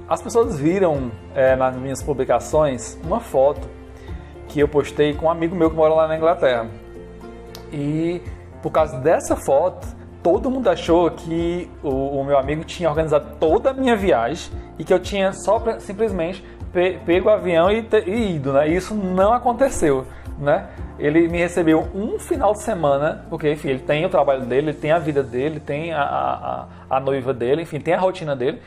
as 0.05 0.21
pessoas 0.21 0.60
viram 0.60 1.10
é, 1.34 1.55
nas 1.55 1.77
minhas 1.77 2.03
publicações 2.03 2.99
uma 3.01 3.21
foto 3.21 3.69
que 4.49 4.60
eu 4.60 4.67
postei 4.67 5.13
com 5.13 5.27
um 5.27 5.29
amigo 5.29 5.55
meu 5.55 5.69
que 5.69 5.77
mora 5.77 5.93
lá 5.93 6.08
na 6.08 6.17
Inglaterra. 6.17 6.67
E 7.71 8.21
por 8.62 8.69
causa 8.69 8.97
dessa 8.99 9.38
foto, 9.38 9.88
todo 10.21 10.51
mundo 10.51 10.69
achou 10.69 11.10
que 11.10 11.71
o, 11.81 12.19
o 12.19 12.25
meu 12.25 12.38
amigo 12.38 12.65
tinha 12.65 12.89
organizado 12.89 13.38
toda 13.39 13.69
a 13.69 13.73
minha 13.73 13.95
viagem 13.95 14.51
e 14.77 14.84
que 14.84 14.93
eu 14.93 14.99
tinha 14.99 15.31
só 15.31 15.63
simplesmente 15.79 16.43
pe, 16.73 16.99
pego 17.05 17.29
o 17.29 17.31
avião 17.31 17.71
e, 17.71 17.88
e 18.08 18.36
ido, 18.36 18.51
né? 18.51 18.67
E 18.67 18.75
isso 18.75 18.93
não 18.93 19.34
aconteceu, 19.34 20.05
né? 20.38 20.67
Ele 20.97 21.27
me 21.27 21.38
recebeu 21.38 21.88
um 21.93 22.17
final 22.17 22.53
de 22.53 22.60
semana, 22.60 23.25
porque, 23.29 23.51
enfim, 23.51 23.69
ele 23.69 23.79
tem 23.79 24.05
o 24.05 24.10
trabalho 24.10 24.45
dele, 24.45 24.69
ele 24.69 24.77
tem 24.77 24.91
a 24.91 24.99
vida 24.99 25.21
dele, 25.21 25.60
tem 25.60 25.93
a, 25.93 26.01
a, 26.89 26.97
a 26.97 26.99
noiva 26.99 27.34
dele, 27.34 27.63
enfim, 27.63 27.79
tem 27.79 27.93
a 27.93 27.99
rotina 27.99 28.36
dele. 28.36 28.62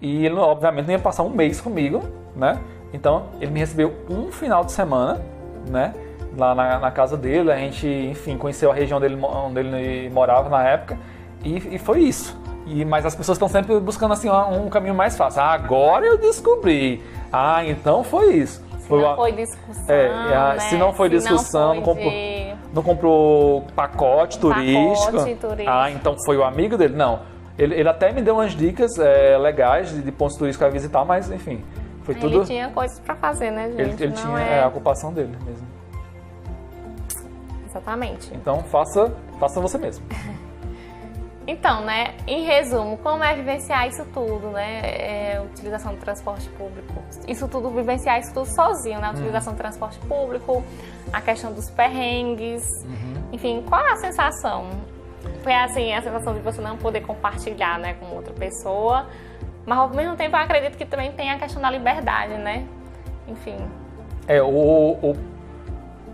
E 0.00 0.24
ele, 0.24 0.34
obviamente, 0.36 0.86
não 0.86 0.92
ia 0.92 0.98
passar 0.98 1.22
um 1.22 1.30
mês 1.30 1.60
comigo, 1.60 2.02
né? 2.34 2.58
Então, 2.92 3.26
ele 3.40 3.50
me 3.50 3.60
recebeu 3.60 3.94
um 4.08 4.30
final 4.30 4.64
de 4.64 4.72
semana, 4.72 5.20
né? 5.68 5.94
Lá 6.36 6.54
na, 6.54 6.78
na 6.78 6.90
casa 6.90 7.16
dele, 7.16 7.50
a 7.50 7.56
gente, 7.56 7.86
enfim, 7.86 8.36
conheceu 8.36 8.70
a 8.70 8.74
região 8.74 9.00
dele, 9.00 9.18
onde 9.22 9.60
ele 9.60 10.10
morava 10.10 10.48
na 10.48 10.62
época. 10.62 10.98
E, 11.44 11.76
e 11.76 11.78
foi 11.78 12.00
isso. 12.00 12.38
E, 12.66 12.84
mas 12.84 13.04
as 13.04 13.14
pessoas 13.14 13.36
estão 13.36 13.48
sempre 13.48 13.78
buscando, 13.80 14.12
assim, 14.12 14.28
um, 14.28 14.66
um 14.66 14.68
caminho 14.68 14.94
mais 14.94 15.16
fácil. 15.16 15.42
Ah, 15.42 15.52
agora 15.52 16.06
eu 16.06 16.18
descobri. 16.18 17.02
Ah, 17.32 17.64
então 17.64 18.04
foi 18.04 18.34
isso. 18.34 18.62
Foi 18.90 19.02
não 19.02 19.16
foi 19.16 19.32
discussão. 19.32 19.84
É, 19.88 20.08
né? 20.08 20.58
Se 20.58 20.76
não 20.76 20.92
foi 20.92 21.08
se 21.08 21.16
discussão, 21.16 21.60
não, 21.60 21.68
foi 21.68 21.76
não, 21.76 21.82
comprou, 21.82 22.10
de... 22.10 22.74
não 22.74 22.82
comprou 22.82 23.62
pacote 23.74 24.38
turístico. 24.38 25.12
Pacote 25.12 25.34
turístico. 25.36 25.70
Ah, 25.70 25.90
então 25.90 26.16
foi 26.24 26.36
o 26.36 26.42
amigo 26.42 26.76
dele? 26.76 26.96
Não. 26.96 27.20
Ele, 27.56 27.74
ele 27.76 27.88
até 27.88 28.12
me 28.12 28.20
deu 28.20 28.34
umas 28.34 28.52
dicas 28.52 28.98
é, 28.98 29.38
legais 29.38 29.90
de, 29.90 30.02
de 30.02 30.10
pontos 30.10 30.36
turísticos 30.36 30.66
a 30.66 30.70
visitar, 30.70 31.04
mas 31.04 31.30
enfim. 31.30 31.62
Foi 32.02 32.14
ele 32.14 32.20
tudo. 32.20 32.36
Ele 32.38 32.46
tinha 32.46 32.68
coisas 32.70 32.98
para 32.98 33.14
fazer, 33.14 33.50
né, 33.52 33.68
gente? 33.70 33.80
Ele, 33.80 34.04
ele 34.04 34.12
tinha 34.12 34.40
é... 34.40 34.58
É, 34.58 34.62
a 34.64 34.68
ocupação 34.68 35.12
dele 35.12 35.36
mesmo. 35.44 35.66
Exatamente. 37.68 38.34
Então 38.34 38.62
faça, 38.64 39.14
faça 39.38 39.60
você 39.60 39.78
mesmo. 39.78 40.04
Então, 41.50 41.84
né, 41.84 42.14
em 42.28 42.44
resumo, 42.44 42.96
como 42.98 43.24
é 43.24 43.34
vivenciar 43.34 43.88
isso 43.88 44.04
tudo, 44.14 44.50
né? 44.50 44.82
É, 44.84 45.40
utilização 45.40 45.92
do 45.92 45.98
transporte 45.98 46.48
público. 46.50 47.02
Isso 47.26 47.48
tudo, 47.48 47.68
vivenciar 47.70 48.20
isso 48.20 48.32
tudo 48.32 48.46
sozinho, 48.46 49.00
né? 49.00 49.08
A 49.08 49.10
utilização 49.10 49.52
uhum. 49.52 49.56
do 49.56 49.60
transporte 49.60 49.98
público, 50.06 50.62
a 51.12 51.20
questão 51.20 51.52
dos 51.52 51.68
perrengues. 51.68 52.62
Uhum. 52.84 53.14
Enfim, 53.32 53.64
qual 53.68 53.84
é 53.84 53.90
a 53.90 53.96
sensação? 53.96 54.70
Foi 55.42 55.52
assim, 55.52 55.92
a 55.92 56.00
sensação 56.00 56.34
de 56.34 56.40
você 56.40 56.60
não 56.60 56.76
poder 56.76 57.00
compartilhar, 57.00 57.80
né, 57.80 57.94
com 57.94 58.14
outra 58.14 58.32
pessoa. 58.32 59.08
Mas 59.66 59.76
ao 59.76 59.88
mesmo 59.88 60.14
tempo 60.14 60.36
eu 60.36 60.40
acredito 60.40 60.78
que 60.78 60.86
também 60.86 61.10
tem 61.10 61.32
a 61.32 61.38
questão 61.38 61.60
da 61.60 61.68
liberdade, 61.68 62.34
né? 62.34 62.64
Enfim. 63.26 63.56
É, 64.28 64.40
o, 64.40 64.46
o, 64.46 65.16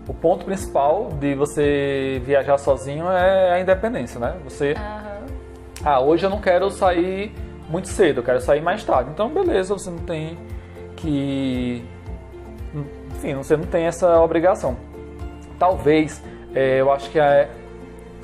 o 0.07 0.13
ponto 0.15 0.45
principal 0.45 1.09
de 1.19 1.35
você 1.35 2.19
viajar 2.25 2.57
sozinho 2.57 3.07
é 3.11 3.51
a 3.51 3.59
independência, 3.59 4.19
né? 4.19 4.35
Você. 4.43 4.73
Uhum 4.73 5.06
ah, 5.87 6.01
hoje 6.01 6.25
eu 6.25 6.29
não 6.29 6.41
quero 6.41 6.69
sair 6.69 7.31
muito 7.69 7.87
cedo, 7.87 8.19
eu 8.19 8.23
quero 8.23 8.41
sair 8.41 8.59
mais 8.61 8.83
tarde. 8.83 9.09
Então, 9.09 9.29
beleza, 9.29 9.73
você 9.73 9.89
não 9.89 9.99
tem 9.99 10.37
que. 10.97 11.81
Enfim, 13.15 13.35
você 13.35 13.55
não 13.55 13.63
tem 13.63 13.85
essa 13.85 14.19
obrigação. 14.19 14.75
Talvez, 15.57 16.21
é, 16.53 16.81
eu 16.81 16.91
acho 16.91 17.09
que 17.09 17.17
é, 17.17 17.49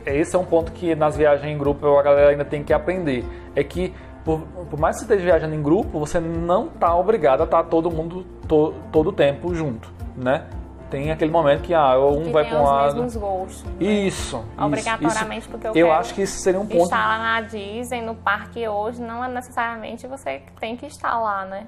esse 0.05 0.35
é 0.35 0.39
um 0.39 0.43
ponto 0.43 0.73
que 0.73 0.93
nas 0.93 1.15
viagens 1.15 1.49
em 1.49 1.57
grupo 1.57 1.97
a 1.97 2.03
galera 2.03 2.31
ainda 2.31 2.43
tem 2.43 2.63
que 2.63 2.73
aprender. 2.73 3.23
É 3.55 3.63
que, 3.63 3.93
por, 4.25 4.41
por 4.69 4.77
mais 4.77 4.97
que 4.97 5.05
você 5.05 5.13
esteja 5.13 5.31
viajando 5.31 5.55
em 5.55 5.63
grupo, 5.63 5.97
você 5.97 6.19
não 6.19 6.65
está 6.65 6.93
obrigado 6.93 7.41
a 7.41 7.45
estar 7.45 7.63
tá 7.63 7.69
todo 7.69 7.89
mundo 7.89 8.25
to, 8.45 8.73
todo 8.91 9.11
o 9.11 9.13
tempo 9.13 9.55
junto, 9.55 9.89
né? 10.17 10.47
Tem 10.93 11.09
aquele 11.09 11.31
momento 11.31 11.61
que 11.63 11.73
ah, 11.73 11.97
um 11.97 12.25
que 12.25 12.29
vai 12.31 12.45
para 12.47 12.59
um 12.59 12.63
lado. 12.63 12.93
mesmos 13.01 13.15
gostos. 13.15 13.63
né? 13.63 13.71
Isso. 13.83 14.45
Obrigatoriamente, 14.55 15.39
isso, 15.39 15.49
porque 15.49 15.67
eu, 15.67 15.73
Eu 15.75 15.91
acho 15.91 16.13
que 16.13 16.21
isso 16.21 16.39
seria 16.39 16.59
um 16.59 16.67
ponto. 16.67 16.83
estar 16.83 17.07
lá 17.07 17.17
na 17.17 17.41
Disney, 17.41 17.99
no 17.99 18.13
parque 18.13 18.67
hoje, 18.67 19.01
não 19.01 19.25
é 19.25 19.27
necessariamente 19.27 20.05
você 20.05 20.37
que 20.37 20.51
tem 20.59 20.77
que 20.77 20.85
estar 20.85 21.17
lá, 21.19 21.45
né? 21.45 21.65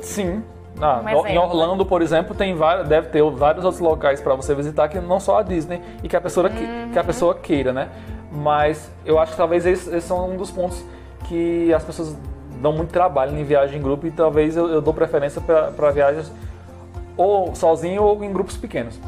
Sim. 0.00 0.42
Ah, 0.80 1.00
Um 1.04 1.08
em 1.08 1.12
exemplo. 1.28 1.42
Orlando, 1.42 1.86
por 1.86 2.02
exemplo, 2.02 2.34
tem 2.34 2.56
vários, 2.56 2.88
deve 2.88 3.06
ter 3.10 3.22
vários 3.30 3.64
outros 3.64 3.80
locais 3.80 4.20
para 4.20 4.34
você 4.34 4.52
visitar 4.52 4.88
que 4.88 4.98
não 4.98 5.20
só 5.20 5.38
a 5.38 5.42
Disney 5.44 5.80
e 6.02 6.08
que 6.08 6.16
a 6.16 6.20
pessoa, 6.20 6.50
que- 6.50 6.60
Uhum. 6.64 6.90
que 6.92 6.98
a 6.98 7.04
pessoa 7.04 7.36
queira, 7.36 7.72
né? 7.72 7.88
Mas 8.32 8.90
eu 9.06 9.16
acho 9.20 9.30
que 9.30 9.38
talvez 9.38 9.64
esse, 9.64 9.94
esse 9.94 10.10
é 10.10 10.14
um 10.16 10.36
dos 10.36 10.50
pontos 10.50 10.84
que 11.28 11.72
as 11.72 11.84
pessoas 11.84 12.16
dão 12.60 12.72
muito 12.72 12.90
trabalho 12.90 13.38
em 13.38 13.44
viagem 13.44 13.78
em 13.78 13.82
grupo 13.82 14.08
e 14.08 14.10
talvez 14.10 14.56
eu, 14.56 14.66
eu 14.68 14.80
dou 14.80 14.92
preferência 14.92 15.40
para 15.40 15.90
viagens 15.92 16.32
ou 17.18 17.54
sozinho 17.54 18.02
ou 18.02 18.24
em 18.24 18.32
grupos 18.32 18.56
pequenos. 18.56 18.98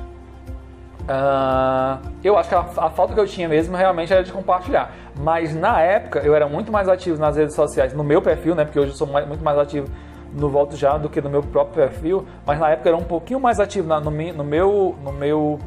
Ah, 1.08 1.98
eu 2.22 2.36
acho 2.36 2.48
que 2.48 2.54
a, 2.54 2.60
a 2.60 2.90
falta 2.90 3.14
que 3.14 3.20
eu 3.20 3.26
tinha 3.26 3.48
mesmo 3.48 3.76
realmente 3.76 4.12
era 4.12 4.22
de 4.22 4.32
compartilhar. 4.32 4.92
Mas 5.18 5.54
na 5.54 5.80
época 5.80 6.20
eu 6.20 6.34
era 6.34 6.46
muito 6.46 6.70
mais 6.70 6.88
ativo 6.88 7.18
nas 7.18 7.36
redes 7.36 7.54
sociais, 7.54 7.92
no 7.94 8.04
meu 8.04 8.20
perfil, 8.22 8.54
né? 8.54 8.64
Porque 8.64 8.78
hoje 8.78 8.90
eu 8.92 8.96
sou 8.96 9.06
mais- 9.06 9.26
muito 9.26 9.42
mais 9.42 9.58
ativo 9.58 9.88
no 10.32 10.48
Volto 10.48 10.76
Já 10.76 10.96
do 10.96 11.08
que 11.08 11.20
no 11.20 11.28
meu 11.30 11.42
próprio 11.42 11.74
perfil. 11.88 12.26
Mas 12.46 12.58
na 12.60 12.70
época 12.70 12.88
eu 12.88 12.94
era 12.94 13.02
um 13.02 13.06
pouquinho 13.06 13.40
mais 13.40 13.58
ativo 13.58 13.88
na- 13.88 13.98
no, 14.00 14.10
no 14.10 14.44
meu, 14.44 14.94
no 15.02 15.12
meu 15.12 15.58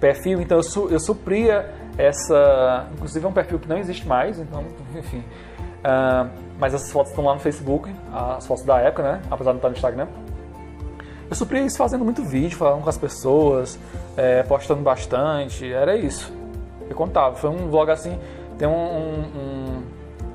perfil, 0.00 0.40
então 0.40 0.56
eu, 0.58 0.62
su- 0.64 0.88
eu 0.90 0.98
supria 0.98 1.70
essa. 1.96 2.86
Inclusive 2.94 3.24
é 3.24 3.28
um 3.28 3.32
perfil 3.32 3.58
que 3.60 3.68
não 3.68 3.78
existe 3.78 4.06
mais, 4.08 4.38
então, 4.38 4.64
enfim. 4.96 5.22
Ah, 5.84 6.26
mas 6.58 6.74
essas 6.74 6.90
fotos 6.90 7.10
estão 7.10 7.24
lá 7.24 7.34
no 7.34 7.40
Facebook, 7.40 7.92
as 8.12 8.46
fotos 8.46 8.64
da 8.64 8.78
época, 8.78 9.02
né? 9.04 9.20
Apesar 9.30 9.50
de 9.52 9.54
não 9.54 9.56
estar 9.58 9.68
no 9.68 9.74
Instagram. 9.76 10.06
Eu 11.32 11.36
supria 11.36 11.62
isso 11.62 11.78
fazendo 11.78 12.04
muito 12.04 12.22
vídeo, 12.22 12.58
falando 12.58 12.82
com 12.82 12.90
as 12.90 12.98
pessoas, 12.98 13.78
é, 14.18 14.42
postando 14.42 14.82
bastante, 14.82 15.72
era 15.72 15.96
isso. 15.96 16.30
Eu 16.90 16.94
contava, 16.94 17.34
foi 17.36 17.48
um 17.48 17.70
vlog 17.70 17.90
assim, 17.90 18.18
tem 18.58 18.68
um, 18.68 18.72
um- 18.72 19.24
um- 19.38 19.82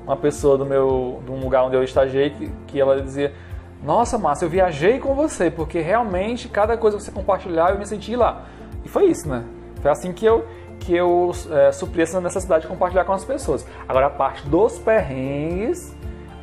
uma 0.04 0.16
pessoa 0.16 0.58
do 0.58 0.66
meu, 0.66 1.22
de 1.24 1.30
um 1.30 1.38
lugar 1.38 1.62
onde 1.62 1.76
eu 1.76 1.84
estagiei 1.84 2.30
que, 2.30 2.50
que 2.66 2.80
ela 2.80 3.00
dizia, 3.00 3.32
nossa 3.80 4.18
Márcia, 4.18 4.46
eu 4.46 4.50
viajei 4.50 4.98
com 4.98 5.14
você, 5.14 5.48
porque 5.52 5.78
realmente 5.78 6.48
cada 6.48 6.76
coisa 6.76 6.96
que 6.96 7.02
você 7.04 7.12
compartilhava 7.12 7.74
eu 7.74 7.78
me 7.78 7.86
senti 7.86 8.16
lá. 8.16 8.46
E 8.84 8.88
foi 8.88 9.04
isso, 9.04 9.28
né? 9.28 9.44
Foi 9.80 9.92
assim 9.92 10.12
que 10.12 10.26
eu, 10.26 10.44
que 10.80 10.96
eu 10.96 11.30
é, 11.52 11.70
supri 11.70 12.02
essa 12.02 12.20
necessidade 12.20 12.62
de 12.62 12.66
compartilhar 12.66 13.04
com 13.04 13.12
as 13.12 13.24
pessoas. 13.24 13.64
Agora 13.88 14.06
a 14.06 14.10
parte 14.10 14.44
dos 14.48 14.80
perrengues, 14.80 15.94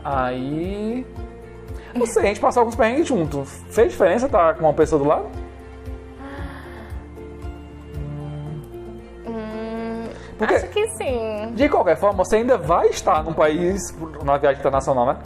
aí... 0.02 1.06
Não 1.96 2.06
sei, 2.06 2.24
a 2.24 2.26
gente 2.28 2.40
passou 2.40 2.62
alguns 2.62 2.76
perrengues 2.76 3.08
junto. 3.08 3.46
Fez 3.46 3.92
diferença 3.92 4.26
estar 4.26 4.54
com 4.56 4.66
uma 4.66 4.74
pessoa 4.74 5.02
do 5.02 5.08
lado? 5.08 5.26
Porque- 10.38 10.56
Acho 10.56 10.68
que 10.68 10.88
sim. 10.98 11.54
De 11.54 11.70
qualquer 11.70 11.96
forma, 11.96 12.24
você 12.24 12.38
ainda 12.38 12.58
vai 12.58 12.88
estar 12.88 13.24
num 13.24 13.34
país, 13.34 13.80
na 14.24 14.38
viagem 14.38 14.60
internacional, 14.60 15.06
né? 15.06 15.18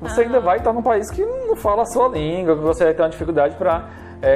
Você 0.00 0.22
ainda 0.22 0.40
vai 0.40 0.58
estar 0.58 0.72
num 0.72 0.82
país 0.82 1.10
que 1.10 1.22
não 1.24 1.54
fala 1.56 1.82
a 1.82 1.86
sua 1.86 2.08
língua, 2.08 2.56
que 2.56 2.62
você 2.62 2.84
vai 2.84 2.94
ter 2.94 3.02
uma 3.02 3.08
dificuldade 3.10 3.54
para 3.56 3.84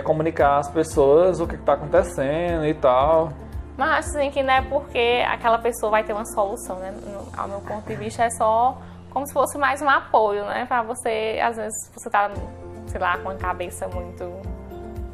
comunicar 0.05 0.59
às 0.59 0.69
pessoas 0.69 1.41
o 1.41 1.47
que 1.47 1.55
está 1.55 1.73
acontecendo 1.73 2.67
e 2.67 2.75
tal. 2.75 3.31
Mas 3.77 4.07
assim 4.09 4.31
que 4.31 4.43
não 4.43 4.53
é 4.53 4.61
porque 4.63 5.25
aquela 5.27 5.57
pessoa 5.59 5.91
vai 5.91 6.05
ter 6.05 6.13
uma 6.13 6.27
solução, 6.27 6.77
né? 6.77 6.93
Ao 7.37 7.49
meu 7.49 7.61
ponto 7.61 7.87
de 7.87 7.95
vista, 7.95 8.25
é 8.25 8.31
só 8.31 8.77
como 9.11 9.27
se 9.27 9.33
fosse 9.33 9.59
mais 9.59 9.81
um 9.83 9.89
apoio, 9.89 10.45
né? 10.45 10.65
Pra 10.67 10.83
você, 10.83 11.39
às 11.43 11.57
vezes, 11.57 11.91
você 11.95 12.09
tá, 12.11 12.31
sei 12.87 13.01
lá, 13.01 13.19
com 13.19 13.31
a 13.31 13.35
cabeça 13.35 13.89
muito, 13.89 14.25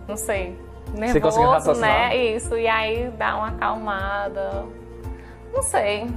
não 0.08 0.16
sei, 0.16 0.58
nervoso, 0.92 1.74
né? 1.80 2.16
Isso, 2.16 2.56
e 2.56 2.66
aí 2.68 3.10
dá 3.18 3.36
uma 3.36 3.48
acalmada. 3.48 4.64
Não 5.52 5.62
sei, 5.62 6.10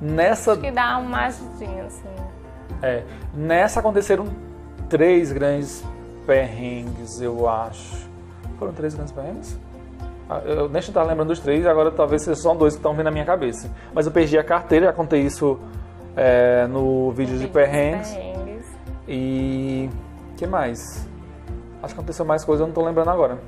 Nessa, 0.00 0.56
que 0.56 0.70
dá 0.70 0.96
uma 0.98 1.26
ajudinha, 1.26 1.84
assim. 1.84 2.08
é, 2.82 3.02
nessa 3.34 3.80
aconteceram 3.80 4.26
três 4.88 5.30
grandes 5.30 5.84
perrengues, 6.26 7.20
eu 7.20 7.48
acho. 7.48 8.08
Foram 8.58 8.72
três 8.72 8.94
grandes 8.94 9.12
perrengues? 9.12 9.58
Ah, 10.28 10.40
Eu 10.44 10.68
nem 10.68 10.80
estar 10.80 11.02
lembrando 11.02 11.28
dos 11.28 11.40
três, 11.40 11.66
agora 11.66 11.90
talvez 11.90 12.22
sejam 12.22 12.40
só 12.42 12.54
dois 12.54 12.74
que 12.74 12.78
estão 12.78 12.92
vindo 12.92 13.04
na 13.04 13.10
minha 13.10 13.24
cabeça. 13.24 13.70
Mas 13.92 14.06
eu 14.06 14.12
perdi 14.12 14.38
a 14.38 14.44
carteira, 14.44 14.86
já 14.86 14.92
contei 14.92 15.20
isso 15.20 15.58
é, 16.20 16.66
no 16.66 17.10
vídeo 17.12 17.38
de 17.38 17.48
perrengues. 17.48 18.14
E. 19.08 19.88
que 20.36 20.46
mais? 20.46 21.08
Acho 21.82 21.94
que 21.94 22.00
aconteceu 22.00 22.26
mais 22.26 22.44
coisa, 22.44 22.62
eu 22.62 22.66
não 22.66 22.74
tô 22.74 22.84
lembrando 22.84 23.08
agora. 23.08 23.38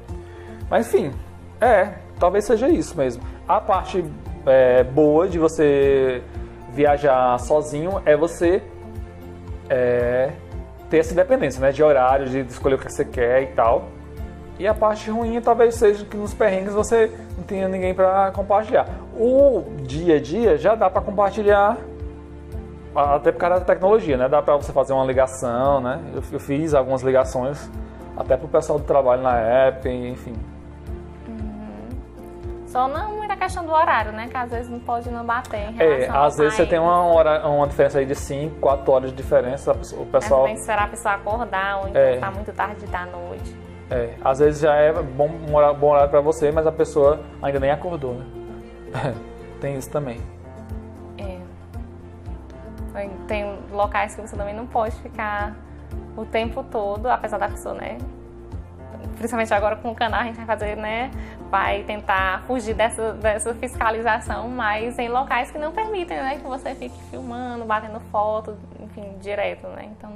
Mas 0.70 0.88
enfim, 0.88 1.12
é, 1.60 1.92
talvez 2.18 2.46
seja 2.46 2.68
isso 2.70 2.96
mesmo. 2.96 3.22
A 3.46 3.60
parte 3.60 4.02
é, 4.46 4.82
boa 4.82 5.28
de 5.28 5.38
você 5.38 6.22
viajar 6.72 7.38
sozinho 7.40 8.00
é 8.06 8.16
você 8.16 8.62
é, 9.68 10.30
ter 10.88 10.98
essa 10.98 11.12
independência, 11.12 11.60
né? 11.60 11.72
De 11.72 11.82
horário, 11.82 12.26
de 12.26 12.40
escolher 12.40 12.76
o 12.76 12.78
que 12.78 12.90
você 12.90 13.04
quer 13.04 13.42
e 13.42 13.46
tal. 13.48 13.84
E 14.58 14.66
a 14.66 14.72
parte 14.72 15.10
ruim 15.10 15.38
talvez 15.42 15.74
seja 15.74 16.06
que 16.06 16.16
nos 16.16 16.32
perrengues 16.32 16.72
você 16.72 17.10
não 17.36 17.44
tenha 17.44 17.68
ninguém 17.68 17.92
para 17.92 18.30
compartilhar. 18.30 18.88
O 19.14 19.62
dia 19.82 20.16
a 20.16 20.20
dia 20.20 20.56
já 20.56 20.74
dá 20.74 20.88
para 20.88 21.02
compartilhar 21.02 21.76
até 22.94 23.32
por 23.32 23.38
causa 23.38 23.60
da 23.60 23.64
tecnologia, 23.64 24.16
né? 24.16 24.28
Dá 24.28 24.42
pra 24.42 24.56
você 24.56 24.72
fazer 24.72 24.92
uma 24.92 25.04
ligação, 25.04 25.80
né? 25.80 26.00
Eu, 26.14 26.22
eu 26.32 26.40
fiz 26.40 26.74
algumas 26.74 27.02
ligações 27.02 27.70
até 28.16 28.36
pro 28.36 28.48
pessoal 28.48 28.78
do 28.78 28.84
trabalho 28.84 29.22
na 29.22 29.36
app, 29.38 29.88
enfim. 29.88 30.34
Só 32.66 32.88
não 32.88 33.16
muita 33.18 33.36
questão 33.36 33.64
do 33.66 33.72
horário, 33.72 34.12
né? 34.12 34.28
Que 34.30 34.36
às 34.36 34.50
vezes 34.50 34.70
não 34.70 34.78
pode 34.80 35.10
não 35.10 35.24
bater 35.24 35.58
em 35.70 35.76
É, 35.78 36.08
às 36.10 36.38
vezes 36.38 36.54
você 36.54 36.64
tem 36.64 36.78
uma, 36.78 37.02
hora, 37.04 37.46
uma 37.46 37.66
diferença 37.66 37.98
aí 37.98 38.06
de 38.06 38.14
5, 38.14 38.56
4 38.60 38.90
horas 38.92 39.10
de 39.10 39.16
diferença, 39.16 39.72
o 39.72 40.06
pessoal... 40.06 40.44
tem 40.44 40.54
que 40.54 40.60
esperar 40.60 40.84
a 40.84 40.88
pessoa 40.88 41.14
acordar, 41.14 41.80
ou 41.82 41.88
então 41.88 42.00
É. 42.00 42.16
tá 42.18 42.30
muito 42.30 42.50
tarde 42.52 42.86
da 42.86 43.04
noite. 43.04 43.54
É, 43.90 44.14
às 44.24 44.38
vezes 44.38 44.62
já 44.62 44.74
é 44.74 44.90
bom, 44.90 45.28
horário- 45.52 45.76
bom 45.76 45.90
horário 45.90 46.08
pra 46.08 46.22
você, 46.22 46.50
mas 46.50 46.66
a 46.66 46.72
pessoa 46.72 47.20
ainda 47.42 47.60
nem 47.60 47.70
acordou, 47.70 48.14
né? 48.14 48.24
tem 49.60 49.76
isso 49.76 49.90
também. 49.90 50.18
Tem- 52.92 53.10
Tem 53.26 53.58
locais 53.70 54.14
que 54.14 54.20
você 54.20 54.36
também 54.36 54.54
não 54.54 54.66
pode 54.66 54.94
ficar 54.96 55.54
o 56.16 56.24
tempo 56.24 56.62
todo, 56.64 57.08
apesar 57.08 57.38
da 57.38 57.48
pessoa, 57.48 57.74
né? 57.74 57.98
Principalmente 59.16 59.52
agora 59.54 59.76
com 59.76 59.90
o 59.90 59.94
canal 59.94 60.20
a 60.20 60.24
gente 60.24 60.36
vai 60.36 60.46
fazer, 60.46 60.76
né? 60.76 61.10
Vai 61.50 61.82
tentar 61.84 62.42
fugir 62.46 62.74
dessa, 62.74 63.12
dessa 63.14 63.54
fiscalização, 63.54 64.48
mas 64.48 64.98
em 64.98 65.08
locais 65.08 65.50
que 65.50 65.58
não 65.58 65.72
permitem, 65.72 66.16
né? 66.18 66.36
Que 66.36 66.44
você 66.46 66.74
fique 66.74 66.98
filmando, 67.10 67.64
batendo 67.64 68.00
foto, 68.10 68.56
enfim, 68.80 69.16
direto, 69.20 69.66
né? 69.68 69.88
Então, 69.96 70.10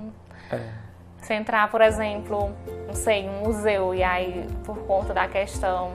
É. 0.51 0.61
se 1.23 1.35
entrar, 1.35 1.71
por 1.71 1.81
exemplo, 1.81 2.51
não 2.87 2.95
sei, 2.95 3.29
um 3.29 3.45
museu 3.45 3.95
e 3.95 4.03
aí 4.03 4.47
por 4.65 4.79
conta 4.87 5.13
da 5.15 5.27
questão 5.29 5.93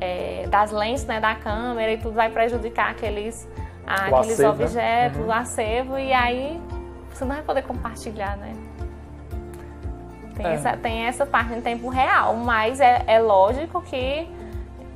é, 0.00 0.46
das 0.48 0.70
lentes 0.70 1.04
né, 1.04 1.20
da 1.20 1.34
câmera 1.34 1.92
e 1.92 1.98
tudo 1.98 2.14
vai 2.14 2.30
prejudicar 2.30 2.90
aqueles, 2.90 3.46
ah, 3.90 4.06
aqueles 4.06 4.32
acervo, 4.32 4.58
né? 4.58 4.64
objetos, 4.64 5.18
Uhum. 5.20 5.26
o 5.26 5.32
acervo 5.32 5.98
e 5.98 6.12
aí 6.12 6.60
você 7.12 7.24
não 7.24 7.34
vai 7.34 7.42
poder 7.44 7.62
compartilhar, 7.62 8.36
né? 8.36 8.52
Tem, 10.36 10.46
É. 10.46 10.54
essa, 10.54 10.76
tem 10.76 11.02
essa 11.06 11.26
parte 11.26 11.52
em 11.52 11.60
tempo 11.60 11.88
real, 11.88 12.34
mas 12.34 12.80
é, 12.80 13.02
é 13.06 13.18
lógico 13.18 13.80
que, 13.82 14.28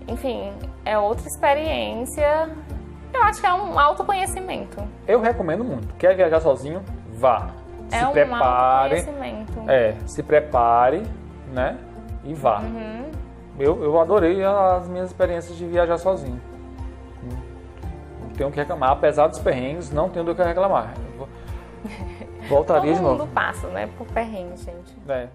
enfim, 0.09 0.53
é 0.85 0.97
outra 0.99 1.27
experiência. 1.27 2.49
Eu 3.13 3.23
acho 3.23 3.41
que 3.41 3.47
é 3.47 3.53
um 3.53 3.79
autoconhecimento. 3.79 4.83
Eu 5.07 5.21
recomendo 5.21 5.63
muito. 5.65 5.95
Quer 5.95 6.17
viajar 6.17 6.41
sozinho? 6.41 6.83
Vá. 7.13 7.49
é 7.93 7.99
se 7.99 8.05
um 8.07 8.11
prepare. 8.13 8.95
autoconhecimento. 8.97 9.71
É, 9.71 9.95
se 10.07 10.23
prepare, 10.23 11.03
né? 11.53 11.77
E 12.25 12.33
vá. 12.35 12.61
Uhum. 12.61 13.11
Eu, 13.59 13.85
eu 13.85 14.01
adorei 14.01 14.43
as 14.43 14.89
minhas 14.89 15.09
experiências 15.11 15.57
de 15.57 15.65
viajar 15.67 15.99
sozinho. 15.99 16.41
Tenho 18.37 18.49
o 18.49 18.53
que 18.53 18.59
reclamar. 18.59 18.91
Apesar 18.91 19.27
dos 19.29 19.39
perrengues, 19.39 19.91
não 19.91 20.09
tenho 20.09 20.25
do 20.25 20.35
que 20.35 20.43
reclamar. 20.43 20.95
Voltaria 22.49 22.93
Todo 22.93 22.97
de 22.97 23.03
mundo 23.03 23.19
novo. 23.19 23.33
passa, 23.33 23.69
né, 23.69 23.89
por 23.97 24.07
perrengue, 24.09 24.57
gente. 24.57 24.95
É. 25.09 25.29